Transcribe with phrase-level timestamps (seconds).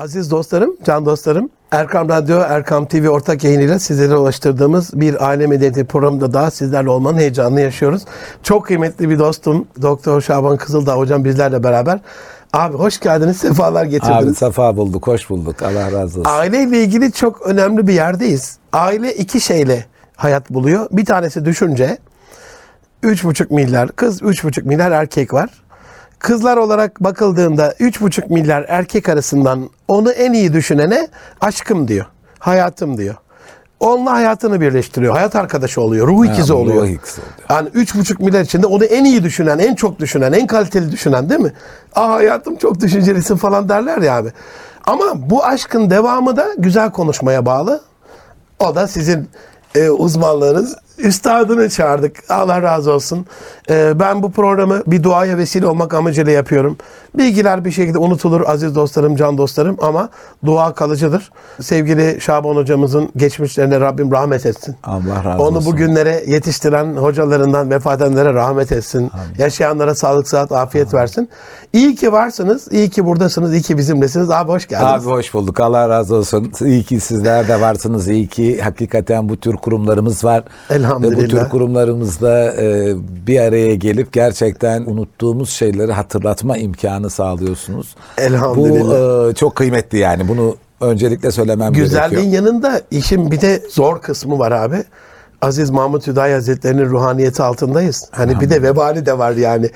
[0.00, 5.84] Aziz dostlarım, can dostlarım, Erkam Radyo, Erkam TV ortak yayınıyla sizlere ulaştırdığımız bir aile medeniyeti
[5.84, 8.02] programında daha sizlerle olmanın heyecanını yaşıyoruz.
[8.42, 12.00] Çok kıymetli bir dostum, Doktor Şaban Kızıldağ hocam bizlerle beraber.
[12.52, 14.38] Abi hoş geldiniz, sefalar Abi getirdiniz.
[14.38, 15.62] safa bulduk, hoş bulduk.
[15.62, 16.30] Allah razı olsun.
[16.30, 18.58] Aileyle ilgili çok önemli bir yerdeyiz.
[18.72, 19.84] Aile iki şeyle
[20.16, 20.86] hayat buluyor.
[20.92, 21.98] Bir tanesi düşünce.
[23.02, 25.50] 3,5 milyar kız, 3,5 milyar erkek var.
[26.20, 31.08] Kızlar olarak bakıldığında 3,5 milyar erkek arasından onu en iyi düşünene
[31.40, 32.06] aşkım diyor.
[32.38, 33.14] Hayatım diyor.
[33.80, 35.14] Onunla hayatını birleştiriyor.
[35.14, 36.08] Hayat arkadaşı oluyor.
[36.08, 36.86] Ruh ikizi ruh oluyor.
[36.86, 37.34] ikizi oluyor.
[37.50, 41.40] Yani 3,5 milyar içinde onu en iyi düşünen, en çok düşünen, en kaliteli düşünen değil
[41.40, 41.52] mi?
[41.94, 44.32] Aa hayatım çok düşüncelisin falan derler ya abi.
[44.84, 47.80] Ama bu aşkın devamı da güzel konuşmaya bağlı.
[48.58, 49.28] O da sizin
[49.74, 50.76] e, uzmanlığınız.
[51.02, 52.16] Üstadını çağırdık.
[52.28, 53.26] Allah razı olsun.
[53.70, 56.76] E, ben bu programı bir duaya vesile olmak amacıyla yapıyorum.
[57.18, 60.08] Bilgiler bir şekilde unutulur aziz dostlarım, can dostlarım ama
[60.46, 61.30] dua kalıcıdır.
[61.60, 64.76] Sevgili Şaban hocamızın geçmişlerine Rabbim rahmet etsin.
[64.84, 65.72] Allah razı Onu olsun.
[65.72, 69.10] bugünlere yetiştiren hocalarından vefat edenlere rahmet etsin.
[69.38, 71.28] Yaşayanlara sağlık, sıhhat, afiyet versin.
[71.72, 74.30] İyi ki varsınız, iyi ki buradasınız, iyi ki bizimlesiniz.
[74.30, 74.92] Abi hoş geldiniz.
[74.92, 75.60] Abi hoş bulduk.
[75.60, 76.52] Allah razı olsun.
[76.64, 78.08] İyi ki sizler de varsınız.
[78.08, 80.44] İyi ki hakikaten bu tür kurumlarımız var.
[80.70, 80.89] Elhamdülillah.
[80.98, 82.94] Ve bu tür kurumlarımızda e,
[83.26, 87.94] bir araya gelip gerçekten unuttuğumuz şeyleri hatırlatma imkanı sağlıyorsunuz.
[88.18, 89.24] Elhamdülillah.
[89.24, 90.28] Bu e, çok kıymetli yani.
[90.28, 92.44] Bunu öncelikle söylemem Güzelliğin gerekiyor.
[92.46, 94.84] yanında işin bir de zor kısmı var abi.
[95.42, 98.08] Aziz Mahmut Hüdayi Hazretleri'nin ruhaniyeti altındayız.
[98.10, 99.70] Hani bir de vebali de var yani.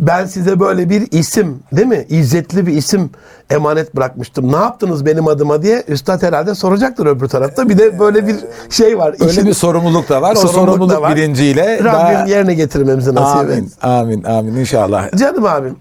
[0.00, 2.06] Ben size böyle bir isim değil mi?
[2.08, 3.10] İzzetli bir isim
[3.50, 4.52] emanet bırakmıştım.
[4.52, 7.68] Ne yaptınız benim adıma diye Üstad herhalde soracaktır öbür tarafta.
[7.68, 8.36] Bir de böyle bir
[8.70, 9.14] şey var.
[9.20, 10.32] Öyle İşin- bir sorumluluk da var.
[10.32, 11.16] O Sorumluluk da sorumluluk var.
[11.16, 12.26] bilinciyle Rabbim daha...
[12.26, 15.16] yerine getirmemizi nasip Amin, amin, amin inşallah.
[15.16, 15.76] Canım abim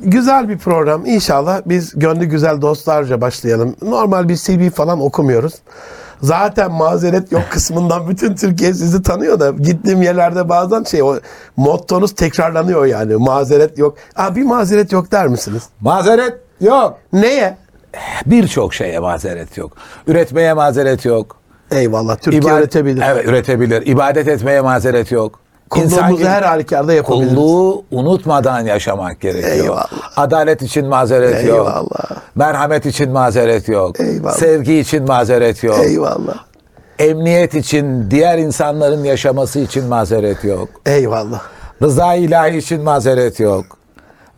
[0.00, 1.06] güzel bir program.
[1.06, 3.76] İnşallah biz gönlü güzel dostlarca başlayalım.
[3.82, 5.54] Normal bir CV falan okumuyoruz.
[6.22, 11.16] Zaten mazeret yok kısmından bütün Türkiye sizi tanıyor da gittiğim yerlerde bazen şey o
[11.56, 13.16] mottonuz tekrarlanıyor yani.
[13.16, 13.96] Mazeret yok.
[14.16, 15.62] Aa, bir mazeret yok der misiniz?
[15.80, 16.98] Mazeret yok.
[17.12, 17.56] Neye?
[18.26, 19.72] Birçok şeye mazeret yok.
[20.06, 21.36] Üretmeye mazeret yok.
[21.70, 23.02] Eyvallah Türkiye İbad- üretebilir.
[23.06, 23.86] Evet üretebilir.
[23.86, 25.40] İbadet etmeye mazeret yok.
[25.70, 27.34] Kulluğumuzu her halükarda yapabiliriz.
[27.34, 29.52] Kulluğu unutmadan yaşamak gerekiyor.
[29.52, 29.88] Eyvallah.
[30.16, 31.68] Adalet için mazeret yok.
[31.68, 32.20] Eyvallah.
[32.34, 34.00] Merhamet için mazeret yok.
[34.00, 34.32] Eyvallah.
[34.34, 35.78] Sevgi için mazeret yok.
[35.84, 36.44] Eyvallah.
[36.98, 40.68] Emniyet için, diğer insanların yaşaması için mazeret yok.
[40.86, 41.42] Eyvallah.
[41.82, 43.64] Rıza ilahi için mazeret yok.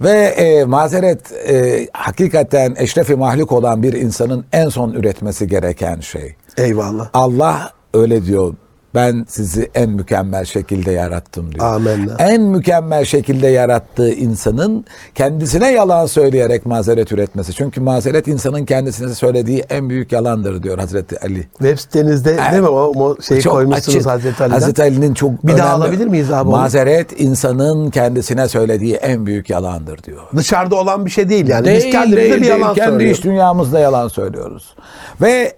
[0.00, 6.34] Ve e, mazeret e, hakikaten eşrefi mahluk olan bir insanın en son üretmesi gereken şey.
[6.56, 7.08] Eyvallah.
[7.14, 8.54] Allah öyle diyor.
[8.94, 11.66] Ben sizi en mükemmel şekilde yarattım diyor.
[11.74, 12.16] Amenna.
[12.18, 17.52] En mükemmel şekilde yarattığı insanın kendisine yalan söyleyerek mazeret üretmesi.
[17.54, 21.48] Çünkü mazeret insanın kendisine söylediği en büyük yalandır diyor Hazreti Ali.
[21.58, 24.10] Web sitenizde değil mi o, o şeyi Çok koymuşsunuz açık.
[24.10, 24.54] Hazreti Ali'den?
[24.54, 26.56] Hazreti Ali'nin çok Bir daha önemli- alabilir miyiz abi onu?
[26.56, 30.22] Mazeret insanın kendisine söylediği en büyük yalandır diyor.
[30.36, 31.64] Dışarıda olan bir şey değil yani.
[31.64, 32.50] Değil, Biz kendimize değil, bir değil.
[32.52, 33.18] yalan Kendi söylüyoruz.
[33.18, 34.74] iç dünyamızda yalan söylüyoruz.
[35.20, 35.52] Ve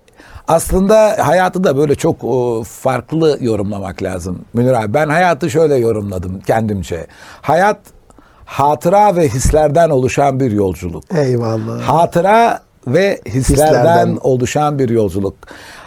[0.48, 2.16] aslında hayatı da böyle çok
[2.66, 4.44] farklı yorumlamak lazım.
[4.54, 7.06] Münir abi ben hayatı şöyle yorumladım kendimce.
[7.42, 7.78] Hayat
[8.44, 11.04] hatıra ve hislerden oluşan bir yolculuk.
[11.14, 11.80] Eyvallah.
[11.82, 14.18] Hatıra ve hislerden, Hislerden.
[14.20, 15.34] oluşan bir yolculuk.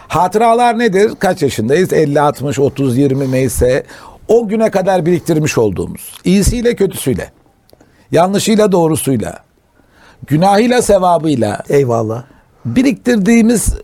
[0.08, 1.12] Hatıralar nedir?
[1.18, 1.92] Kaç yaşındayız?
[1.92, 3.84] 50, 60, 30, 20 neyse
[4.28, 6.12] o güne kadar biriktirmiş olduğumuz.
[6.24, 7.30] iyisiyle kötüsüyle,
[8.12, 9.38] yanlışıyla doğrusuyla,
[10.26, 12.22] günahıyla sevabıyla Eyvallah.
[12.64, 13.74] biriktirdiğimiz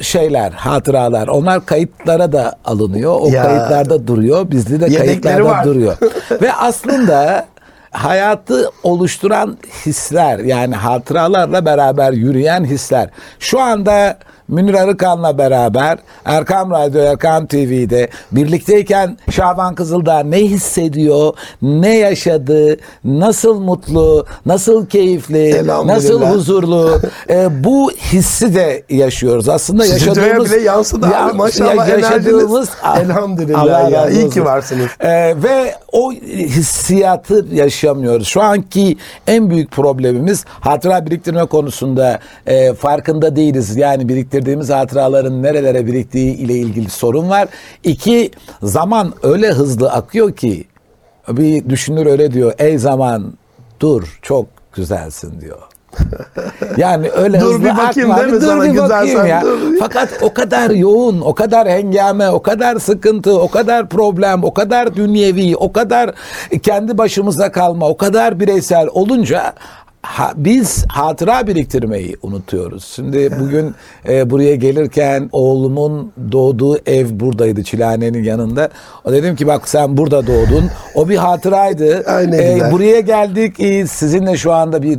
[0.00, 3.16] şeyler, hatıralar onlar kayıtlara da alınıyor.
[3.20, 3.42] O Ya.
[3.42, 4.50] kayıtlarda duruyor.
[4.50, 5.64] Bizde de kayıtlarda var.
[5.64, 5.96] duruyor.
[6.42, 7.46] Ve aslında
[7.90, 13.08] hayatı oluşturan hisler yani hatıralarla beraber yürüyen hisler.
[13.38, 14.18] Şu anda
[14.48, 23.60] Münir Arıkan'la beraber Erkam Radyo, Erkam TV'de birlikteyken Şaban Kızıldağ ne hissediyor, ne yaşadı, nasıl
[23.60, 29.48] mutlu, nasıl keyifli, nasıl huzurlu e, bu hissi de yaşıyoruz.
[29.48, 31.36] Aslında yaşadığımız bile yansıdı abi.
[31.36, 33.10] Maşallah yaşadığımız enerjiniz.
[33.10, 34.08] Elhamdülillah Allah ya.
[34.10, 34.86] İyi ki varsınız.
[35.00, 35.10] E,
[35.42, 38.28] ve o hissiyatı yaşamıyoruz.
[38.28, 43.76] Şu anki en büyük problemimiz hatıra biriktirme konusunda e, farkında değiliz.
[43.76, 47.48] Yani biriktirdiğimiz hatıraların nerelere biriktiği ile ilgili sorun var.
[47.84, 48.30] İki,
[48.62, 50.64] zaman öyle hızlı akıyor ki
[51.28, 52.52] bir düşünür öyle diyor.
[52.58, 53.32] Ey zaman
[53.80, 55.58] dur çok güzelsin diyor.
[56.76, 58.22] Yani öyle Dur hızlı bir bakayım akma.
[58.22, 59.42] değil mi dur bir bakayım ya.
[59.42, 59.58] dur.
[59.80, 64.96] Fakat o kadar yoğun, o kadar hengame, o kadar sıkıntı, o kadar problem, o kadar
[64.96, 66.10] dünyevi, o kadar
[66.62, 69.52] kendi başımıza kalma, o kadar bireysel olunca
[70.06, 72.84] ha- biz hatıra biriktirmeyi unutuyoruz.
[72.84, 73.74] Şimdi bugün
[74.08, 78.68] e, buraya gelirken oğlumun doğduğu ev buradaydı Çilehane'nin yanında.
[79.04, 80.64] O dedim ki bak sen burada doğdun.
[80.94, 82.04] O bir hatıraydı.
[82.06, 82.72] Ay ne E, güzel.
[82.72, 83.60] buraya geldik.
[83.60, 84.98] E, sizinle şu anda bir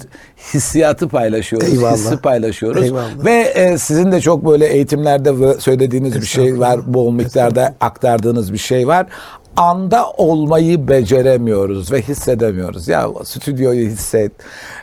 [0.53, 1.69] hissiyatı paylaşıyoruz.
[1.73, 1.93] Eyvallah.
[1.95, 2.83] Hissi paylaşıyoruz.
[2.83, 3.25] Eyvallah.
[3.25, 6.93] Ve e, sizin de çok böyle eğitimlerde söylediğiniz bir şey var.
[6.93, 9.05] Bol miktarda aktardığınız bir şey var.
[9.57, 12.87] Anda olmayı beceremiyoruz ve hissedemiyoruz.
[12.87, 14.31] Ya stüdyoyu hisset,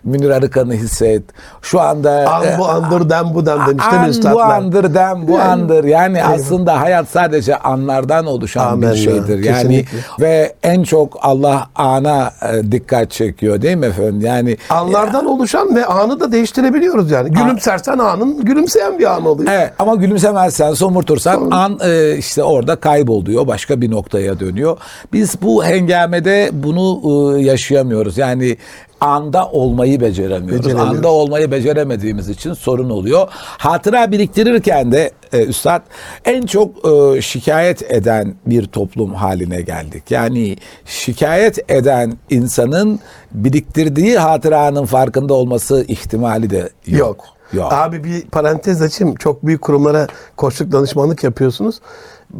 [0.04, 1.22] Münir Arıkan'ı hisset.
[1.62, 4.50] Şu anda An e, bu andır dem bu dem demiş değil mi An bu üstadlar?
[4.50, 5.84] andır dem bu Yani- andır.
[5.84, 9.44] Yani aslında hayat sadece anlardan oluşan Amenna, bir şeydir.
[9.44, 9.98] Yani kesinlikle.
[10.20, 14.20] ve en çok Allah ana e, dikkat çekiyor değil mi efendim?
[14.20, 17.30] Yani Anlardan oluşan ve anı da değiştirebiliyoruz yani.
[17.30, 19.50] Gülümsersen anın gülümseyen bir an oluyor.
[19.52, 23.46] Evet ama gülümsemezsen, somurtursan an e, işte orada kayboluyor.
[23.46, 24.63] Başka bir noktaya dönüyor.
[25.12, 27.00] Biz bu hengamede bunu
[27.38, 28.18] e, yaşayamıyoruz.
[28.18, 28.56] Yani
[29.00, 30.64] anda olmayı beceremiyoruz.
[30.64, 30.96] Beceremiyoruz.
[30.96, 33.28] Anda olmayı beceremediğimiz için sorun oluyor.
[33.58, 35.82] Hatıra biriktirirken de e, üstad
[36.24, 40.10] en çok e, şikayet eden bir toplum haline geldik.
[40.10, 43.00] Yani şikayet eden insanın
[43.32, 46.98] biriktirdiği hatıranın farkında olması ihtimali de yok.
[46.98, 47.24] Yok.
[47.52, 47.72] Yok.
[47.72, 49.14] Abi bir parantez açayım.
[49.14, 50.06] Çok büyük kurumlara
[50.36, 51.80] koçluk danışmanlık yapıyorsunuz.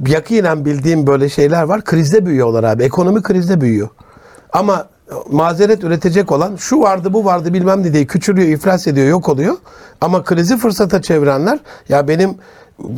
[0.07, 1.85] Yakinen bildiğim böyle şeyler var.
[1.85, 2.83] Krizde büyüyorlar abi.
[2.83, 3.89] Ekonomi krizde büyüyor.
[4.53, 4.89] Ama
[5.31, 9.57] mazeret üretecek olan şu vardı bu vardı bilmem ne diye küçülüyor, iflas ediyor, yok oluyor.
[10.01, 11.59] Ama krizi fırsata çevirenler
[11.89, 12.35] ya benim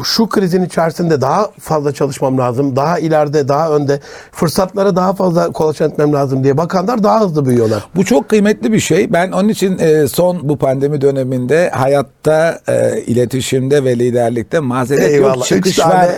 [0.04, 2.76] şu krizin içerisinde daha fazla çalışmam lazım.
[2.76, 4.00] Daha ileride, daha önde
[4.32, 7.84] fırsatlara daha fazla kolaçan etmem lazım diye bakanlar daha hızlı büyüyorlar.
[7.96, 9.12] Bu çok kıymetli bir şey.
[9.12, 15.36] Ben onun için e, son bu pandemi döneminde hayatta, e, iletişimde ve liderlikte mazeret Eyvallah.
[15.36, 16.08] yok, çıkış üç tane, var.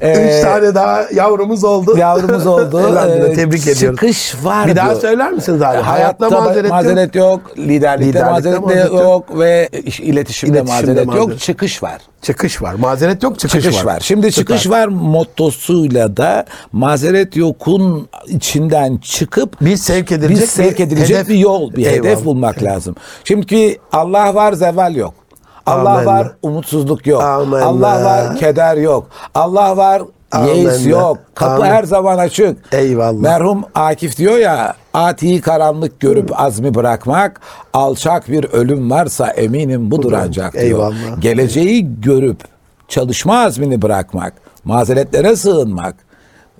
[0.00, 1.96] E, üç tane daha yavrumuz oldu.
[1.98, 2.80] yavrumuz oldu.
[2.90, 4.00] Elhamdülillah, E, tebrik ediyoruz.
[4.00, 4.66] Çıkış var.
[4.66, 5.76] Bir daha söyler misiniz abi?
[5.76, 7.40] Hayatta, Hayatta mazeret, mazeret, yok.
[7.48, 7.58] yok.
[7.58, 9.02] liderlikte, Liderlikte mazeret, mazeret yok.
[9.02, 9.38] yok.
[9.38, 11.16] ve iş- iletişimde, İletişimde mazeret, yok.
[11.16, 11.40] mazeret.
[11.40, 12.00] Çıkış var.
[12.24, 12.74] Çıkış var.
[12.74, 14.00] Mazeret yok, çıkış, Çıkış var.
[14.00, 14.56] Şimdi Süper.
[14.56, 21.28] çıkış var mottosuyla da mazeret yokun içinden çıkıp Biz sevk edilecek biz sevk edilecek hedef-
[21.28, 22.24] bir yol, bir hedef Eyvallah.
[22.24, 22.94] bulmak lazım.
[23.24, 25.14] Çünkü Allah var, zeval yok.
[25.66, 26.06] Allah Amenna.
[26.06, 27.22] var, umutsuzluk yok.
[27.22, 27.64] Amenna.
[27.64, 29.08] Allah var, keder yok.
[29.34, 30.02] Allah var,
[30.46, 31.18] yeis yok.
[31.34, 31.64] Kapı Amin.
[31.64, 32.56] her zaman açık.
[32.74, 33.20] Eyvallah.
[33.20, 37.40] Merhum Akif diyor ya, atiyi karanlık görüp azmi bırakmak,
[37.72, 40.64] alçak bir ölüm varsa eminim budur ancak diyor.
[40.64, 41.20] Eyvallah.
[41.20, 42.40] Geleceği görüp
[42.88, 44.32] çalışma azmini bırakmak,
[44.64, 45.94] mazeretlere sığınmak,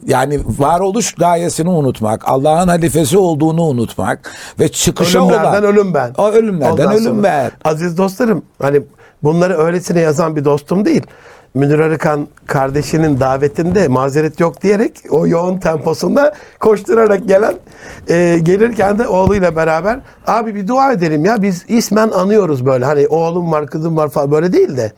[0.06, 6.12] yani varoluş gayesini unutmak, Allah'ın halifesi olduğunu unutmak ve çıkışa Ölümlerden olan ölüm ben.
[6.18, 7.50] O ölümlerden Ondan ölüm ben.
[7.64, 8.82] Aziz dostlarım hani
[9.22, 11.02] bunları öylesine yazan bir dostum değil.
[11.54, 17.54] Münir Arıkan kardeşinin davetinde mazeret yok diyerek o yoğun temposunda koşturarak gelen
[18.08, 22.84] e, gelirken de oğluyla beraber abi bir dua edelim ya biz ismen anıyoruz böyle.
[22.84, 24.92] Hani oğlum var kızım var falan böyle değil de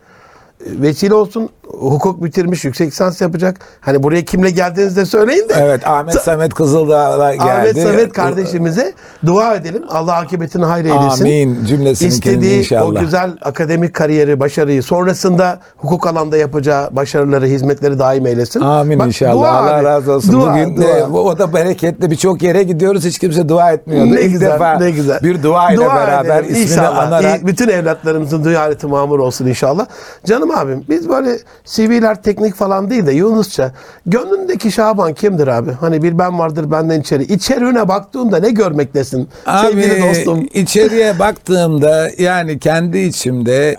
[0.60, 3.56] vesile olsun hukuk bitirmiş yüksek lisans yapacak.
[3.80, 5.54] Hani buraya kimle geldiğinizi de söyleyin de.
[5.58, 7.50] Evet Ahmet Sa- Samet Kızıldağ'a geldi.
[7.50, 8.92] Ahmet Samet kardeşimize
[9.26, 9.82] dua edelim.
[9.88, 11.24] Allah akıbetini hayır eylesin.
[11.24, 11.64] Amin.
[11.64, 12.86] Cümlesininkini İstediği inşallah.
[12.86, 18.60] o güzel akademik kariyeri, başarıyı, sonrasında hukuk alanda yapacağı başarıları, hizmetleri daim eylesin.
[18.60, 19.32] Amin Bak, inşallah.
[19.34, 19.84] dua Allah abi.
[19.84, 20.32] razı olsun.
[20.32, 20.82] Dua, Bugün dua.
[20.84, 23.04] de o da bereketli birçok yere gidiyoruz.
[23.04, 24.14] Hiç kimse dua etmiyordu.
[24.14, 25.20] ne İlk güzel, defa ne güzel.
[25.22, 26.54] bir dua ile beraber edelim.
[26.54, 26.98] ismini İnşallah.
[27.06, 29.86] anarak bütün evlatlarımızın duyareti mamur olsun inşallah.
[30.26, 33.72] Canım abim biz böyle CV'ler teknik falan değil de Yunusça
[34.06, 35.72] gönlündeki Şaban kimdir abi?
[35.72, 37.22] Hani bir ben vardır benden içeri.
[37.22, 39.28] İçeriğine baktığında ne görmektesin?
[39.62, 40.48] Sevgili Abi, dostum.
[40.54, 43.76] içeriye baktığımda yani kendi içimde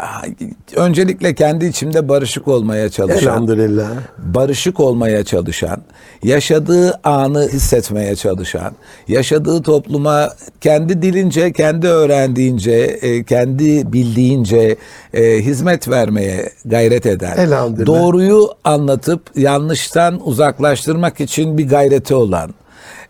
[0.76, 3.88] öncelikle kendi içimde barışık olmaya çalışan, Elhamdülillah.
[4.18, 5.82] barışık olmaya çalışan,
[6.24, 8.74] yaşadığı anı hissetmeye çalışan,
[9.08, 10.30] yaşadığı topluma
[10.62, 12.72] kendi dilince, kendi öğrendiğince,
[13.02, 14.76] e, kendi bildiğince
[15.18, 17.86] e, hizmet vermeye gayret eden, Elhamdülillah.
[17.86, 22.54] doğruyu anlatıp yanlıştan uzaklaştırmak için bir gayreti olan,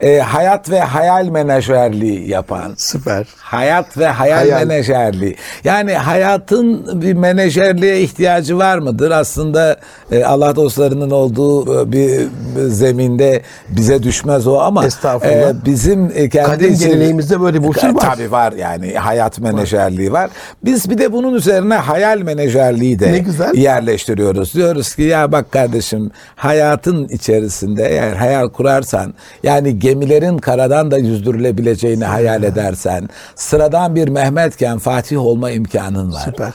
[0.02, 3.28] e, hayat ve hayal menajerliği yapan, Süper.
[3.38, 4.68] Hayat ve hayal, Hayal.
[4.68, 5.36] menajerliği.
[5.64, 9.12] Yani hayatın bir menajerliğe ihtiyacı var mıdır?
[9.12, 9.78] Aslında
[10.12, 12.28] e, Allah dostlarının olduğu e, bir
[12.70, 15.50] zeminde bize düşmez o ama Estağfurullah.
[15.50, 18.00] e, bizim e, kendi Kadim için- geleneğimizde böyle bir usul E, var.
[18.16, 20.30] Tabii var yani hayat menajerliği var.
[20.66, 23.54] Biz bir de bunun üzerine hayal menajerliği de Ne güzel.
[23.56, 24.54] yerleştiriyoruz.
[24.54, 29.14] Diyoruz ki ya bak kardeşim hayatın içerisinde eğer hayal kurarsan
[29.44, 36.22] yani gemilerin karadan da yüzdürülebileceğini hayal edersen sıradan bir Mehmetken Fatih olma imkanın var.
[36.26, 36.54] Süper.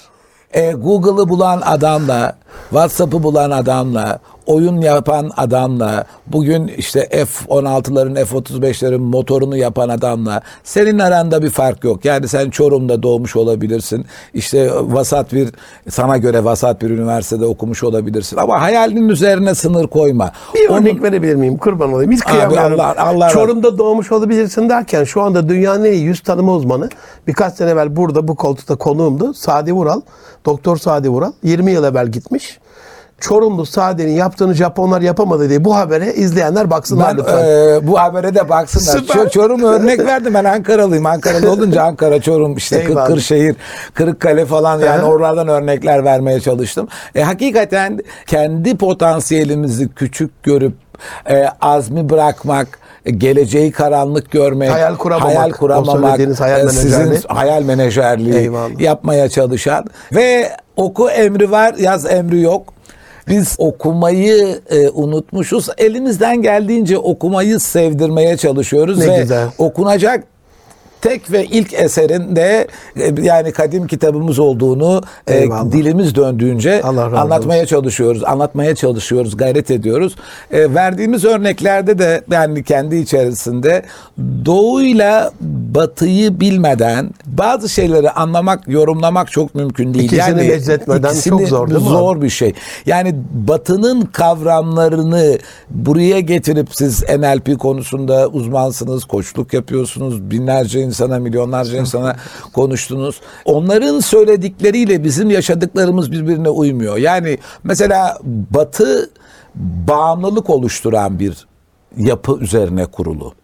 [0.52, 2.36] E, Google'ı bulan adamla,
[2.70, 11.42] WhatsApp'ı bulan adamla, oyun yapan adamla bugün işte F-16'ların F-35'lerin motorunu yapan adamla senin aranda
[11.42, 12.04] bir fark yok.
[12.04, 14.06] Yani sen Çorum'da doğmuş olabilirsin.
[14.34, 15.48] İşte vasat bir
[15.90, 20.32] sana göre vasat bir üniversitede okumuş olabilirsin ama hayalinin üzerine sınır koyma.
[20.54, 21.56] Bir Onun- örnek verebilir miyim?
[21.56, 22.12] Kurban olayım.
[22.12, 22.80] Hiç kıyamıyorum.
[22.80, 26.88] Allah- Allah Çorum'da doğmuş olabilirsin derken şu anda dünyanın en iyi yüz tanıma uzmanı
[27.26, 29.34] birkaç sene evvel burada bu koltukta konuğumdu.
[29.34, 30.00] Sadi Vural.
[30.46, 31.32] Doktor Sadi Vural.
[31.42, 32.58] 20 yıl evvel gitmiş.
[33.22, 37.44] Çorumlu Sadi'nin yaptığını Japonlar yapamadı diye bu habere izleyenler baksınlar Ben lütfen.
[37.44, 38.98] e, bu habere de baksınlar.
[38.98, 39.14] Süper.
[39.14, 41.06] Ço- Çorum örnek verdim ben Ankaralıyım.
[41.06, 43.06] Ankara'da olunca Ankara, Çorum, işte Kır- Eyvallah.
[43.06, 43.56] Kırşehir,
[43.94, 46.88] Kırıkkale falan yani oralardan örnekler vermeye çalıştım.
[47.14, 50.74] E, hakikaten kendi potansiyelimizi küçük görüp
[51.30, 55.28] e, azmi bırakmak, e, geleceği karanlık görmek, Hayal kuramamak.
[55.36, 57.20] hayal kuramamak, hayal e, sizin menajerliği.
[57.28, 58.80] hayal menajerliği Eyvallah.
[58.80, 62.71] yapmaya çalışan ve oku emri var, yaz emri yok.
[63.28, 65.68] Biz okumayı e, unutmuşuz.
[65.78, 69.48] Elimizden geldiğince okumayı sevdirmeye çalışıyoruz Ne ve güzel.
[69.58, 70.24] okunacak
[71.02, 78.24] tek ve ilk eserin de e, yani kadim kitabımız olduğunu e, dilimiz döndüğünce anlatmaya çalışıyoruz,
[78.24, 80.16] anlatmaya çalışıyoruz, gayret ediyoruz.
[80.50, 83.82] E, verdiğimiz örneklerde de yani kendi içerisinde
[84.44, 85.30] doğuyla
[85.74, 90.04] batıyı bilmeden bazı şeyleri anlamak, yorumlamak çok mümkün değil.
[90.04, 92.52] İkisini yani benzetmeden çok zor değil mi Zor bir şey.
[92.86, 95.38] Yani batının kavramlarını
[95.70, 102.16] buraya getirip siz NLP konusunda uzmansınız, koçluk yapıyorsunuz, binlerce insana, milyonlarca insana
[102.52, 103.20] konuştunuz.
[103.44, 106.96] Onların söyledikleriyle bizim yaşadıklarımız birbirine uymuyor.
[106.96, 109.10] Yani mesela batı
[109.88, 111.46] bağımlılık oluşturan bir
[111.96, 113.34] yapı üzerine kurulu.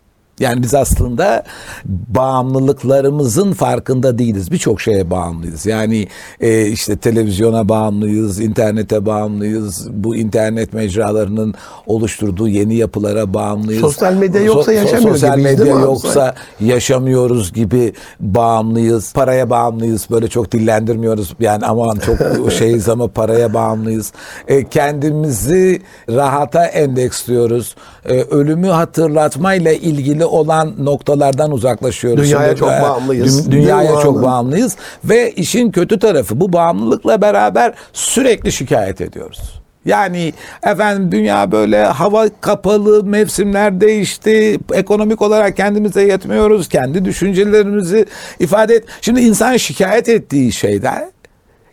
[0.41, 1.45] Yani biz aslında
[1.85, 4.53] bağımlılıklarımızın farkında değiliz.
[4.53, 5.67] Birçok şeye bağımlıyız.
[5.67, 6.09] Yani
[6.41, 9.89] e, işte televizyona bağımlıyız, internete bağımlıyız.
[9.91, 11.55] Bu internet mecralarının
[11.87, 13.81] oluşturduğu yeni yapılara bağımlıyız.
[13.81, 15.87] Sosyal medya yoksa yaşamıyor Sosyal gibiyiz, değil medya mi abi?
[15.87, 19.13] yoksa yaşamıyoruz gibi bağımlıyız.
[19.13, 20.07] Paraya bağımlıyız.
[20.11, 21.35] Böyle çok dillendirmiyoruz.
[21.41, 24.13] Yani aman çok şeyiz ama paraya bağımlıyız.
[24.49, 27.77] E, kendimizi rahata endeksliyoruz.
[28.05, 32.25] E, ölümü hatırlatmayla ilgili olan noktalardan uzaklaşıyoruz.
[32.25, 33.49] Dünyaya çok e, bağımlıyız.
[33.49, 39.61] dü- dünyaya Değil çok bağımlıyız ve işin kötü tarafı bu bağımlılıkla beraber sürekli şikayet ediyoruz.
[39.85, 40.33] Yani
[40.63, 48.07] efendim dünya böyle hava kapalı, mevsimler değişti, ekonomik olarak kendimize yetmiyoruz, kendi düşüncelerimizi
[48.41, 48.85] ifade et.
[49.01, 51.13] Şimdi insan şikayet ettiği şeyden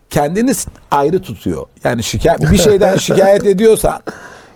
[0.10, 0.52] kendini
[0.92, 1.66] ayrı tutuyor.
[1.84, 4.00] Yani şikayet bir şeyden şikayet ediyorsan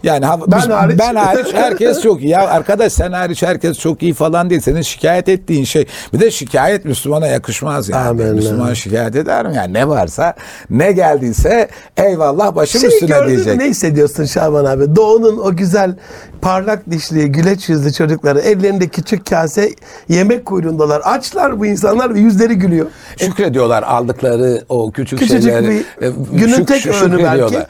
[0.03, 0.99] yani Ben biz- hariç.
[0.99, 2.29] ben hariç herkes çok iyi.
[2.29, 4.61] Ya arkadaş sen hariç herkes çok iyi falan değil.
[4.61, 5.85] Senin şikayet ettiğin şey.
[6.13, 8.07] Bir de şikayet Müslümana yakışmaz yani.
[8.07, 8.35] Amin.
[8.35, 9.55] Müslüman şikayet eder mi?
[9.55, 10.33] Yani ne varsa
[10.69, 13.57] ne geldiyse eyvallah başım Şeyi üstüne gördün diyecek.
[13.57, 14.95] ne hissediyorsun Şaban abi?
[14.95, 15.95] Doğu'nun o güzel
[16.41, 19.69] parlak dişli, güleç yüzlü çocukları ellerinde küçük kase
[20.09, 21.01] yemek kuyruğundalar.
[21.03, 22.85] Açlar bu insanlar ve yüzleri gülüyor.
[23.17, 25.69] Şükrediyorlar aldıkları o küçük Küçücük şeyleri.
[25.99, 27.39] bir E, günün tek öğünü şükrediyorlar.
[27.53, 27.65] belki.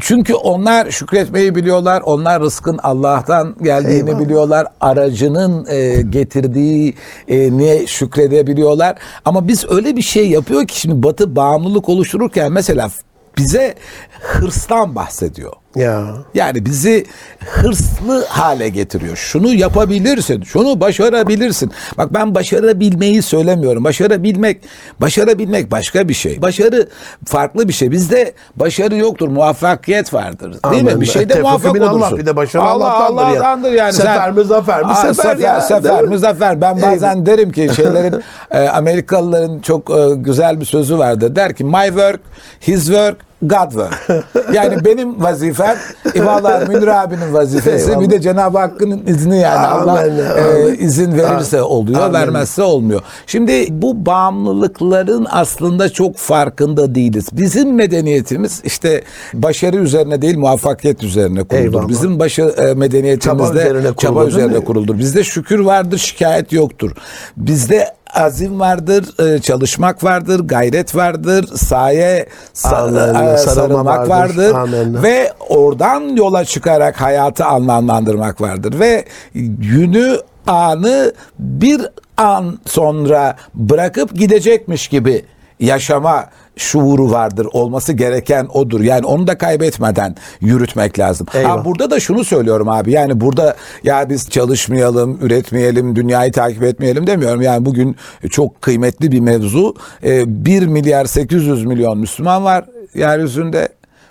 [0.00, 2.00] Çünkü onlar şükretmeyi biliyorlar.
[2.04, 4.20] Onlar rızkın Allah'tan geldiğini Eyvallah.
[4.24, 4.66] biliyorlar.
[4.80, 6.94] Aracının e, getirdiği
[7.28, 8.98] e, niye şükredebiliyorlar.
[9.24, 12.90] Ama biz öyle bir şey yapıyor ki şimdi Batı bağımlılık oluştururken mesela
[13.38, 13.74] bize
[14.20, 15.52] hırstan bahsediyor.
[15.76, 16.04] Ya.
[16.34, 17.06] Yani bizi
[17.40, 19.16] hırslı hale getiriyor.
[19.16, 21.72] Şunu yapabilirsin, şunu başarabilirsin.
[21.98, 23.84] Bak ben başarabilmeyi söylemiyorum.
[23.84, 24.60] Başarabilmek,
[25.00, 26.42] başarabilmek başka bir şey.
[26.42, 26.88] Başarı
[27.24, 27.90] farklı bir şey.
[27.90, 30.50] Bizde başarı yoktur, muvaffakiyet vardır.
[30.50, 30.94] Değil Amin.
[30.94, 31.00] mi?
[31.00, 32.00] Bir şeyde Tevfik muvaffak olursun.
[32.00, 33.42] Allah, bir de başarı Allah Allah'tandır ya.
[33.42, 33.92] Allah'tandır yani.
[33.92, 34.94] Sefer mi zafer mi?
[34.94, 36.60] Sefer sefer, ya, sefer mi zafer.
[36.60, 41.36] Ben bazen derim ki şeylerin e, Amerikalıların çok e, güzel bir sözü vardı.
[41.36, 42.20] Der ki my work,
[42.60, 44.24] his work, God work.
[44.52, 45.76] Yani benim vazifem,
[46.14, 48.04] e, vallahi Münir abinin vazifesi Eyvallah.
[48.06, 49.66] bir de Cenab-ı Hakk'ın izni yani.
[49.66, 52.14] Allah e, izin verirse oluyor, Amin.
[52.14, 53.00] vermezse olmuyor.
[53.26, 57.28] Şimdi bu bağımlılıkların aslında çok farkında değiliz.
[57.32, 59.02] Bizim medeniyetimiz işte
[59.34, 61.64] başarı üzerine değil muvaffakiyet üzerine kurulur.
[61.64, 61.88] Eyvallah.
[61.88, 64.98] Bizim başı e, medeniyetimizde Çaba üzerine çaba kurulur, değil üzerine kurulur.
[64.98, 66.92] Bizde şükür vardır, şikayet yoktur.
[67.36, 74.52] Bizde azim vardır, e, çalışmak vardır, gayret vardır, saye sa- e, Sarılma sarılmak vardır.
[74.54, 79.04] vardır ve oradan yola çıkarak hayatı anlamlandırmak vardır ve
[79.34, 80.16] günü
[80.46, 81.80] anı bir
[82.16, 85.24] an sonra bırakıp gidecekmiş gibi
[85.60, 86.24] yaşama
[86.56, 87.46] şuuru vardır.
[87.52, 88.80] Olması gereken odur.
[88.80, 91.26] Yani onu da kaybetmeden yürütmek lazım.
[91.34, 91.50] Eyvah.
[91.50, 92.92] Ha, burada da şunu söylüyorum abi.
[92.92, 97.42] Yani burada ya biz çalışmayalım, üretmeyelim, dünyayı takip etmeyelim demiyorum.
[97.42, 97.96] Yani bugün
[98.30, 99.74] çok kıymetli bir mevzu.
[100.04, 103.68] Ee, 1 milyar 800 milyon Müslüman var yeryüzünde.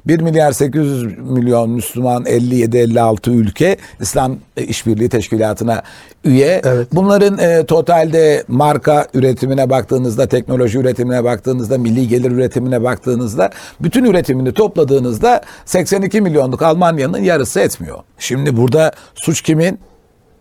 [0.08, 5.84] 1 milyar 800 milyon Müslüman 57-56 ülke İslam İşbirliği Teşkilatı'na
[6.24, 6.62] üye.
[6.63, 6.88] Evet.
[6.93, 14.53] Bunların e, totalde marka üretimine baktığınızda, teknoloji üretimine baktığınızda, milli gelir üretimine baktığınızda bütün üretimini
[14.53, 18.00] topladığınızda 82 milyonluk Almanya'nın yarısı etmiyor.
[18.17, 19.79] Şimdi burada suç kimin?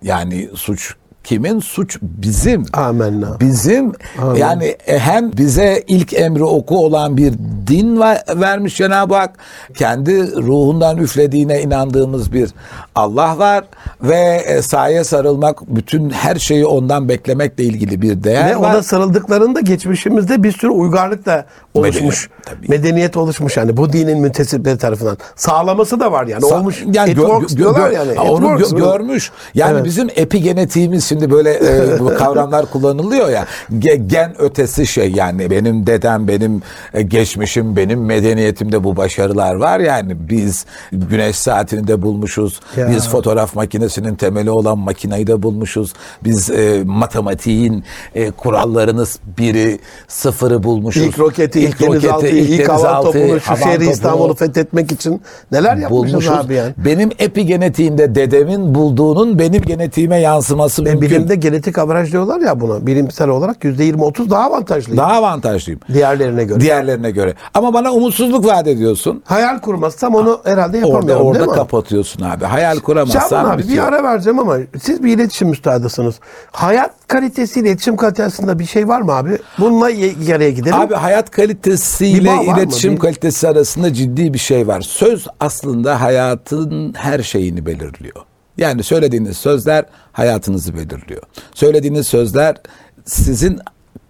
[0.03, 1.61] Yani suç kimin?
[1.61, 2.65] Suç bizim.
[2.73, 3.41] Amenna.
[3.41, 3.93] Bizim
[4.37, 7.33] yani e, hem bize ilk emri oku olan bir
[7.67, 8.01] din
[8.37, 9.39] vermiş Cenab-ı Hak.
[9.75, 12.51] Kendi ruhundan üflediğine inandığımız bir
[12.95, 13.65] Allah var
[14.03, 18.75] ve e, sahaya sarılmak bütün her şeyi ondan beklemekle ilgili bir değer Ve var.
[18.75, 22.29] ona sarıldıklarında geçmişimizde bir sürü uygarlık da oluşmuş.
[22.29, 22.69] Medeniyet, tabii.
[22.69, 25.17] Medeniyet oluşmuş yani bu dinin müntesipleri tarafından.
[25.37, 26.43] Sağlaması da var yani.
[26.43, 26.83] Sa- olmuş.
[26.93, 28.21] yani gö- gö- diyorlar gö- yani.
[28.21, 29.31] Onu gö- görmüş.
[29.55, 29.85] Yani Evet.
[29.85, 33.47] bizim epigenetiğimiz şimdi böyle e, bu kavramlar kullanılıyor ya.
[33.73, 36.63] Ge- gen ötesi şey yani benim dedem, benim
[36.95, 42.61] e, geçmişim, benim medeniyetimde bu başarılar var yani biz güneş saatini de bulmuşuz.
[42.77, 42.91] Ya.
[42.91, 45.93] Biz fotoğraf makinesinin temeli olan makineyi de bulmuşuz.
[46.25, 49.05] Biz e, matematiğin e, kurallarını
[49.39, 51.03] biri sıfırı bulmuşuz.
[51.03, 56.31] İlk roketi, ilk, denizaltıyı, ilk, hava topunu, şu şehri İstanbul'u fethetmek için neler yapmışız bulmuşuz.
[56.33, 56.75] abi yani.
[56.77, 61.19] Benim epigenetiğimde dedemin bulduğunun benim genetiğime yansıması Ve mümkün.
[61.19, 62.87] bilimde genetik averaj diyorlar ya buna.
[62.87, 64.97] Bilimsel olarak %20-30 daha avantajlı.
[64.97, 65.81] Daha avantajlıyım.
[65.93, 66.61] Diğerlerine göre.
[66.61, 67.35] Diğerlerine göre.
[67.55, 69.23] Ama bana umutsuzluk vaat ediyorsun.
[69.25, 71.57] Hayal kurmazsam onu herhalde Orada yapamıyorum orada değil mi?
[71.57, 72.45] kapatıyorsun abi.
[72.45, 76.15] Hayal Şaban kuramazsan abi bir ara vereceğim ama siz bir iletişim müstahadısınız.
[76.53, 79.39] Hayat kalitesiyle iletişim kalitesinde bir şey var mı abi?
[79.59, 80.75] Bununla y- yaraya gidelim.
[80.81, 82.43] Abi hayat kalitesiyle mı?
[82.45, 84.81] iletişim Bir- kalitesi arasında ciddi bir şey var.
[84.81, 88.17] Söz aslında hayatın her şeyini belirliyor.
[88.61, 91.23] Yani söylediğiniz sözler hayatınızı belirliyor.
[91.55, 92.57] Söylediğiniz sözler
[93.05, 93.59] sizin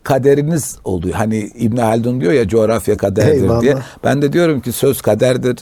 [0.02, 1.14] kaderiniz oluyor.
[1.14, 3.62] Hani İbn Haldun diyor ya coğrafya kaderdir Eyvallah.
[3.62, 3.76] diye.
[4.04, 5.56] Ben de diyorum ki söz kaderdir.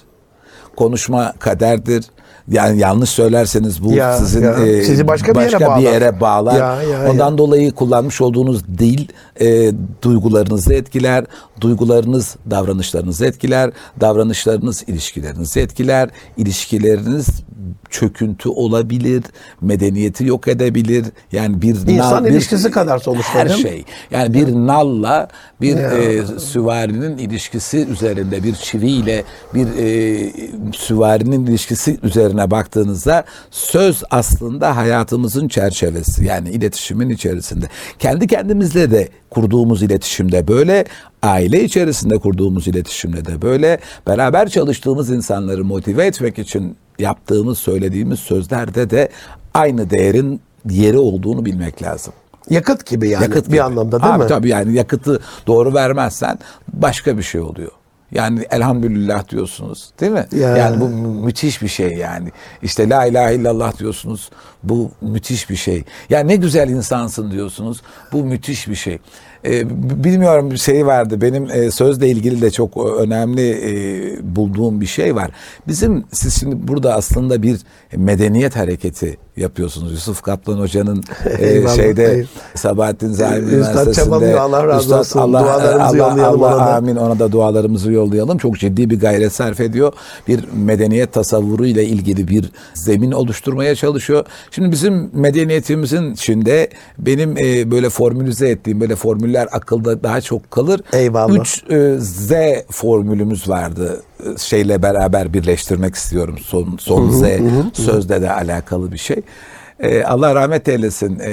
[0.77, 2.05] Konuşma kaderdir.
[2.51, 4.53] Yani yanlış söylerseniz bu Ya, sizin ya.
[4.67, 5.79] e, Sizi başka bir yere bağlar.
[5.81, 6.59] yere bağlar.
[6.59, 7.39] Ya, ya, Ondan ya.
[7.39, 9.09] dolayı kullanmış olduğunuz dil
[9.41, 11.25] e, duygularınızı etkiler.
[11.61, 13.71] Duygularınız davranışlarınızı etkiler.
[14.01, 16.09] Davranışlarınız ilişkilerinizi etkiler.
[16.37, 17.27] İlişkileriniz
[17.91, 19.23] çöküntü olabilir.
[19.61, 21.05] Medeniyeti yok edebilir.
[21.33, 23.85] Yani bir İnsan bir- ilişkisi kadar sonuçta, Her şey.
[24.11, 25.29] Yani bir nalla
[25.61, 25.91] bir Ya.
[25.93, 29.25] e, süvarinin ilişkisi üzerinde bir çiviyle
[29.55, 30.33] bir e,
[30.73, 36.25] süvarinin ilişkisi üzerine baktığınızda söz aslında hayatımızın çerçevesi.
[36.25, 37.67] Yani iletişimin içerisinde.
[37.99, 40.85] Kendi kendimizle de kurduğumuz iletişimde böyle,
[41.23, 48.91] aile içerisinde kurduğumuz iletişimde de böyle, beraber çalıştığımız insanları motive etmek için yaptığımız, söylediğimiz sözlerde
[48.91, 49.09] de
[49.55, 52.13] aynı değerin yeri olduğunu bilmek lazım.
[52.51, 53.63] Yakıt gibi yani Yakıt bir gibi.
[53.63, 54.29] anlamda değil Abi mi?
[54.29, 56.39] Tabii yani yakıtı doğru vermezsen
[56.73, 57.71] başka bir şey oluyor.
[58.13, 60.27] Yani elhamdülillah diyorsunuz değil mi?
[60.37, 60.57] Ya.
[60.57, 62.29] Yani bu mü- müthiş bir şey yani.
[62.63, 64.31] İşte la ilahe illallah diyorsunuz.
[64.63, 65.85] Bu müthiş bir şey.
[66.11, 67.83] Ya ne güzel insansın diyorsunuz.
[68.13, 68.99] Bu müthiş bir şey.
[69.45, 69.71] Ee,
[70.05, 71.21] bilmiyorum bir şey vardı.
[71.21, 75.31] Benim e, sözle ilgili de çok e, önemli e, bulduğum bir şey var.
[75.69, 77.61] Bizim siz şimdi burada aslında bir
[77.97, 79.93] medeniyet hareketi yapıyorsunuz.
[79.93, 81.05] Yusuf Kaplan Hoca'nın
[81.39, 82.27] e, şeyde eyvallah.
[82.55, 85.21] Sabahattin Üstad Üniversitesi'nde Allah razı Üstad, olsun.
[85.21, 88.39] Allah, Dualarımızı Allah, yollayalım Allah, ona amin ona da dualarımızı yollayalım.
[88.39, 89.93] Çok ciddi bir gayret sarf ediyor.
[90.29, 94.25] Bir medeniyet tasavvuru ile ilgili bir zemin oluşturmaya çalışıyor.
[94.51, 100.81] Şimdi bizim medeniyetimizin içinde benim e, böyle formülize ettiğim böyle formüller akılda daha çok kalır.
[100.93, 101.35] Eyvallah.
[101.35, 101.65] 3
[102.03, 102.33] Z
[102.71, 104.03] formülümüz vardı.
[104.25, 106.39] E, Şeyle beraber birleştirmek istiyorum.
[106.43, 107.25] Son, son Z
[107.73, 109.23] sözde de alakalı bir şey.
[109.81, 111.19] E, Allah rahmet eylesin.
[111.19, 111.33] E,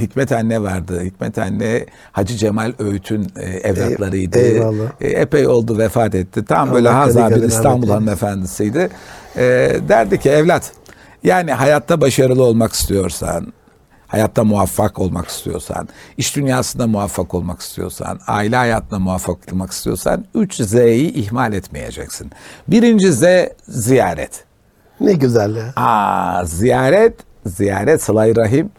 [0.00, 1.00] Hikmet anne vardı.
[1.04, 4.38] Hikmet anne Hacı Cemal Öğüt'ün e, evlatlarıydı.
[4.38, 4.84] eyvallah.
[5.00, 6.44] E, epey oldu vefat etti.
[6.44, 8.88] Tam böyle Allah Hazar gani bir İstanbul hanımefendisiydi.
[9.36, 9.42] E,
[9.88, 10.72] derdi ki evlat
[11.24, 13.52] yani hayatta başarılı olmak istiyorsan
[14.12, 20.54] hayatta muvaffak olmak istiyorsan, iş dünyasında muvaffak olmak istiyorsan, aile hayatında muvaffak olmak istiyorsan 3
[20.54, 22.30] Z'yi ihmal etmeyeceksin.
[22.68, 23.22] Birinci Z
[23.68, 24.44] ziyaret.
[25.00, 25.72] Ne güzel ya.
[25.76, 27.14] Aa, ziyaret,
[27.46, 28.70] ziyaret sıla rahim.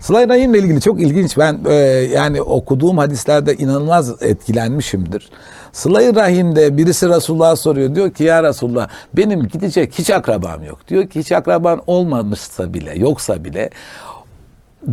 [0.00, 1.38] Sıla rahimle ilgili çok ilginç.
[1.38, 1.74] Ben e,
[2.14, 5.30] yani okuduğum hadislerde inanılmaz etkilenmişimdir.
[5.72, 7.94] Sıla rahimde birisi Resulullah'a soruyor.
[7.94, 10.78] Diyor ki ya Resulullah benim gidecek hiç akrabam yok.
[10.88, 13.70] Diyor ki hiç akraban olmamışsa bile yoksa bile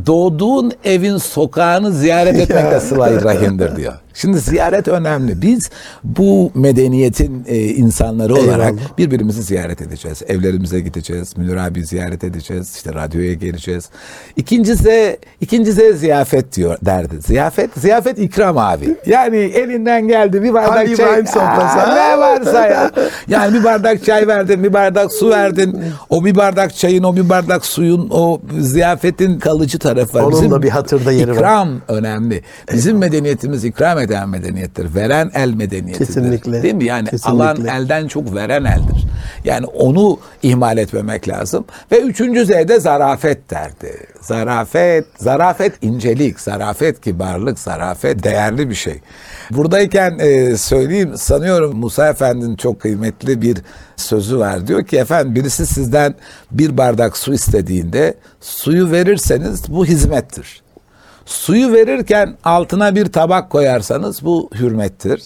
[0.06, 3.94] doğduğun evin sokağını ziyaret etmek de sıla rahimdir diyor.
[4.16, 5.42] Şimdi ziyaret önemli.
[5.42, 5.70] Biz
[6.04, 8.98] bu medeniyetin e, insanları olarak Eyvallah.
[8.98, 10.22] birbirimizi ziyaret edeceğiz.
[10.28, 11.38] Evlerimize gideceğiz.
[11.38, 12.76] Münir abi ziyaret edeceğiz.
[12.76, 13.90] İşte radyoya geleceğiz.
[14.36, 17.22] İkincisi, ikincisi ziyafet diyor derdi.
[17.22, 18.96] Ziyafet, ziyafet ikram abi.
[19.06, 21.24] Yani elinden geldi bir bardak çay.
[21.36, 21.94] Aa?
[21.94, 22.92] Ne varsa ya.
[23.28, 25.80] Yani bir bardak çay verdin, bir bardak su verdin.
[26.10, 30.24] O bir bardak çayın, o bir bardak suyun, o ziyafetin kalıcı tarafı var.
[30.24, 31.36] Onun da bir hatırda yeri var.
[31.36, 32.42] ikram önemli.
[32.74, 34.96] Bizim medeniyetimiz ikram eden medeniyettir.
[34.96, 36.08] Veren el medeniyetidir.
[36.08, 36.64] Kesinlikle.
[36.64, 36.86] Değil mi?
[36.86, 37.44] Yani Kesinlikle.
[37.44, 39.08] alan elden çok veren eldir.
[39.44, 41.66] Yani onu ihmal etmemek lazım.
[41.92, 43.98] Ve üçüncü Z'de zarafet derdi.
[44.22, 49.00] Zarafet, zarafet incelik, zarafet kibarlık, zarafet değerli bir şey.
[49.52, 53.58] Buradayken e, söyleyeyim sanıyorum Musa Efendi'nin çok kıymetli bir
[53.96, 54.68] sözü var.
[54.68, 56.16] Diyor ki efendim birisi sizden
[56.52, 60.65] bir bardak su istediğinde suyu verirseniz bu hizmettir.
[61.26, 65.24] Suyu verirken altına bir tabak koyarsanız bu hürmettir.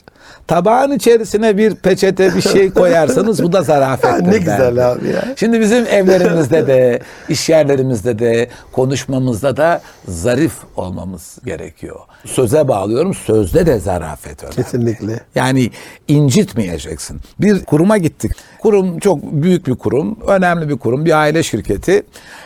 [0.48, 4.32] Tabağın içerisine bir peçete bir şey koyarsanız bu da zarafettir.
[4.32, 5.24] Ne güzel abi ya.
[5.36, 12.00] Şimdi bizim evlerimizde de, iş yerlerimizde de, konuşmamızda da zarif olmamız gerekiyor.
[12.26, 14.56] Söze bağlıyorum, sözde de zarafet önemli.
[14.56, 15.20] Kesinlikle.
[15.36, 15.72] Yani
[16.08, 17.20] incitmeyeceksin.
[17.40, 18.32] Bir kuruma gittik.
[18.60, 22.04] Kurum çok büyük bir kurum, önemli bir kurum, bir aile şirketi.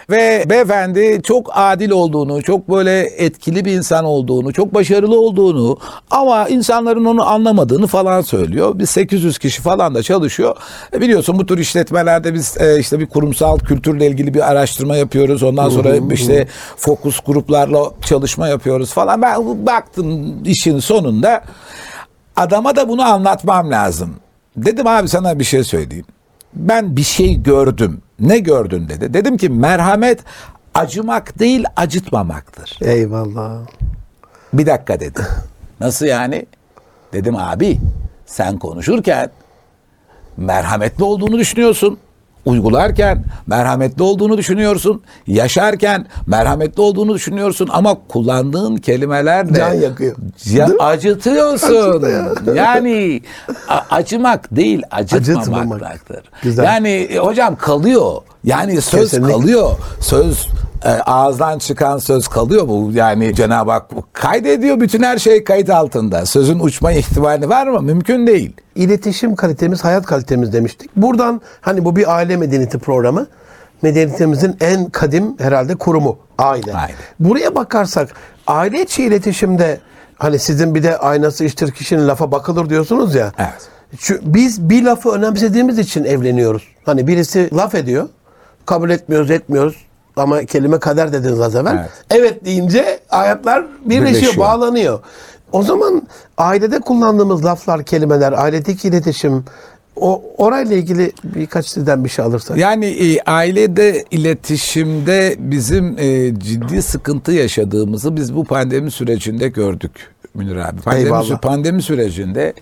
[0.10, 5.78] Ve beyefendi çok adil olduğunu, çok böyle etkili bir insan olduğunu, çok başarılı olduğunu
[6.12, 7.30] ama insanların onu
[7.64, 8.74] anlamadığını falan söylüyor.
[8.76, 10.56] Biz 800 kişi falan da çalışıyor.
[10.94, 15.44] E biliyorsun bu tür işletmelerde biz e, işte bir kurumsal kültürle ilgili bir araştırma yapıyoruz.
[15.44, 16.48] Ondan sonra işte
[16.78, 19.22] fokus gruplarla çalışma yapıyoruz falan.
[19.22, 21.44] Ben baktım işin sonunda
[22.36, 24.16] adama da bunu anlatmam lazım.
[24.58, 26.06] Dedim abi sana bir şey söyleyeyim.
[26.54, 28.02] Ben bir şey gördüm.
[28.20, 29.14] Ne gördün dedi.
[29.14, 30.20] Dedim ki merhamet
[30.74, 32.78] acımak değil acıtmamaktır.
[32.82, 33.60] Eyvallah.
[34.54, 35.22] Bir dakika dedi.
[35.80, 36.46] Nasıl yani?
[37.14, 37.80] Dedim abi
[38.26, 39.30] sen konuşurken
[40.38, 41.98] merhametli olduğunu düşünüyorsun.
[42.46, 45.02] Uygularken merhametli olduğunu düşünüyorsun.
[45.28, 50.16] Yaşarken merhametli olduğunu düşünüyorsun ama kullandığın kelimelerle Can yakıyor.
[50.46, 52.04] Ya, acıtıyorsun.
[52.56, 53.22] yani
[53.90, 56.24] acımak değil acıtmamaktır.
[56.42, 56.64] Güzel.
[56.64, 58.22] Yani e, hocam kalıyor.
[58.44, 59.34] Yani söz Kesinlikle.
[59.34, 59.72] kalıyor.
[60.00, 60.48] Söz
[60.86, 62.90] e, ağızdan çıkan söz kalıyor bu.
[62.94, 66.26] Yani Cenab-ı Hak kaydediyor bütün her şey kayıt altında.
[66.26, 67.82] Sözün uçma ihtimali var mı?
[67.82, 68.54] Mümkün değil.
[68.76, 70.96] İletişim kalitemiz, hayat kalitemiz demiştik.
[70.96, 73.28] Buradan hani bu bir aile medeniyeti programı.
[73.82, 76.74] Medeniyetimizin en kadim herhalde kurumu aile.
[76.74, 76.94] Aile.
[77.20, 78.10] Buraya bakarsak
[78.48, 79.80] aile içi iletişimde
[80.18, 83.32] hani sizin bir de aynası iştir kişinin lafa bakılır diyorsunuz ya.
[83.38, 83.70] Evet.
[84.00, 86.64] Şu, biz bir lafı önemsediğimiz için evleniyoruz.
[86.86, 88.10] Hani birisi laf ediyor.
[88.66, 89.76] Kabul etmiyoruz, etmiyoruz.
[90.16, 91.78] Ama kelime kader dediniz az evvel.
[91.80, 91.90] Evet.
[92.10, 94.38] Evet, deyince hayatlar birleşiyor, Birleşiyor.
[94.38, 95.00] bağlanıyor.
[95.52, 99.46] O zaman ailede kullandığımız laflar, kelimeler, ailedeki iletişim,
[99.96, 102.58] o orayla ilgili birkaç sizden bir şey alırsak.
[102.58, 109.92] Yani e, ailede iletişimde bizim e, ciddi sıkıntı yaşadığımızı biz bu pandemi sürecinde gördük
[110.34, 110.82] Münir abi.
[110.82, 111.38] Pandemi, Eyvallah.
[111.42, 112.54] pandemi sürecinde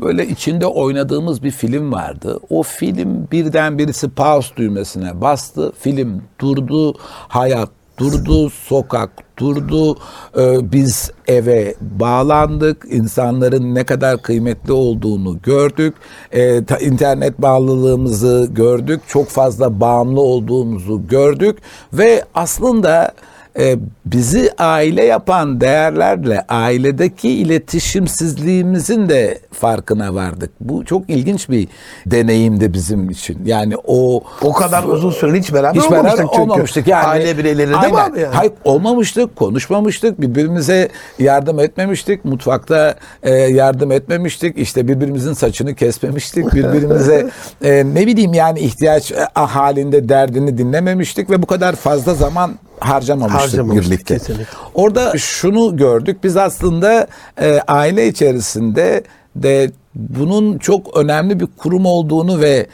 [0.00, 2.38] böyle içinde oynadığımız bir film vardı.
[2.50, 5.72] O film birden birisi pause düğmesine bastı.
[5.80, 6.94] Film durdu.
[7.28, 8.50] Hayat durdu.
[8.50, 9.96] Sokak durdu.
[10.38, 12.84] Ee, biz eve bağlandık.
[12.90, 15.94] İnsanların ne kadar kıymetli olduğunu gördük.
[16.32, 19.00] Ee, ta- internet bağlılığımızı gördük.
[19.08, 21.58] Çok fazla bağımlı olduğumuzu gördük.
[21.92, 23.12] Ve aslında
[23.58, 30.50] e, bizi aile yapan değerlerle ailedeki iletişimsizliğimizin de farkına vardık.
[30.60, 31.68] Bu çok ilginç bir
[32.06, 33.44] deneyimdi bizim için.
[33.44, 36.42] Yani o O kadar uzun süre hiç beraber, hiç beraber olmamıştık çünkü.
[36.42, 37.06] olmamıştık yani.
[37.06, 38.34] Aile bireyleri abi yani?
[38.34, 47.30] Hayır olmamıştık, konuşmamıştık, birbirimize yardım etmemiştik, mutfakta e, yardım etmemiştik, işte birbirimizin saçını kesmemiştik, birbirimize
[47.62, 53.42] e, ne bileyim yani ihtiyaç e, halinde derdini dinlememiştik ve bu kadar fazla zaman harcamamıştık,
[53.42, 54.14] Harcamamıştık, birlikte.
[54.18, 54.44] kesinlikle.
[54.74, 57.06] Orada şunu gördük, biz aslında
[57.40, 59.02] e, aile içerisinde
[59.36, 62.66] de bunun çok önemli bir kurum olduğunu ve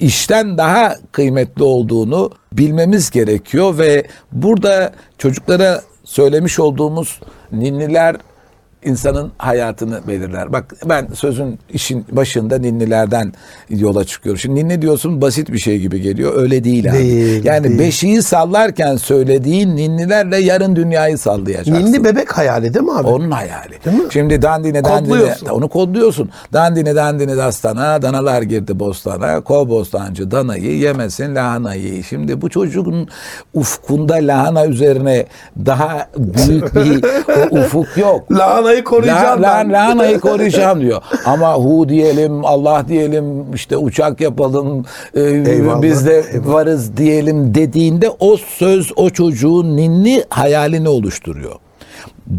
[0.00, 7.20] işten daha kıymetli olduğunu bilmemiz gerekiyor ve burada çocuklara söylemiş olduğumuz
[7.52, 8.16] ninniler
[8.84, 10.52] insanın hayatını belirler.
[10.52, 13.32] Bak ben sözün işin başında ninnilerden
[13.70, 14.38] yola çıkıyorum.
[14.38, 16.32] Şimdi ninni diyorsun basit bir şey gibi geliyor.
[16.36, 16.98] Öyle değil abi.
[16.98, 17.78] Değil, yani değil.
[17.78, 21.74] beşiği sallarken söylediğin ninnilerle yarın dünyayı sallayacaksın.
[21.74, 23.08] Ninni bebek hayali değil mi abi?
[23.08, 23.84] Onun hayali.
[23.84, 24.04] Değil mi?
[24.12, 26.30] Şimdi dandine dandine onu kodluyorsun.
[26.52, 32.04] Dandine dandine dastana, danalar girdi bostana, kov bostancı danayı yemesin lahanayı.
[32.04, 33.08] Şimdi bu çocuğun
[33.54, 35.26] ufkunda lahana üzerine
[35.66, 37.04] daha büyük bir
[37.64, 38.32] ufuk yok.
[38.32, 39.72] Lahanayı lahanayı koruyacağım La- la- ben.
[39.72, 41.02] lahanayı koruyacağım diyor.
[41.24, 44.84] Ama hu diyelim, Allah diyelim, işte uçak yapalım,
[45.14, 51.52] e, Eyvallah, biz de varız diyelim dediğinde o söz o çocuğun ninni hayalini oluşturuyor.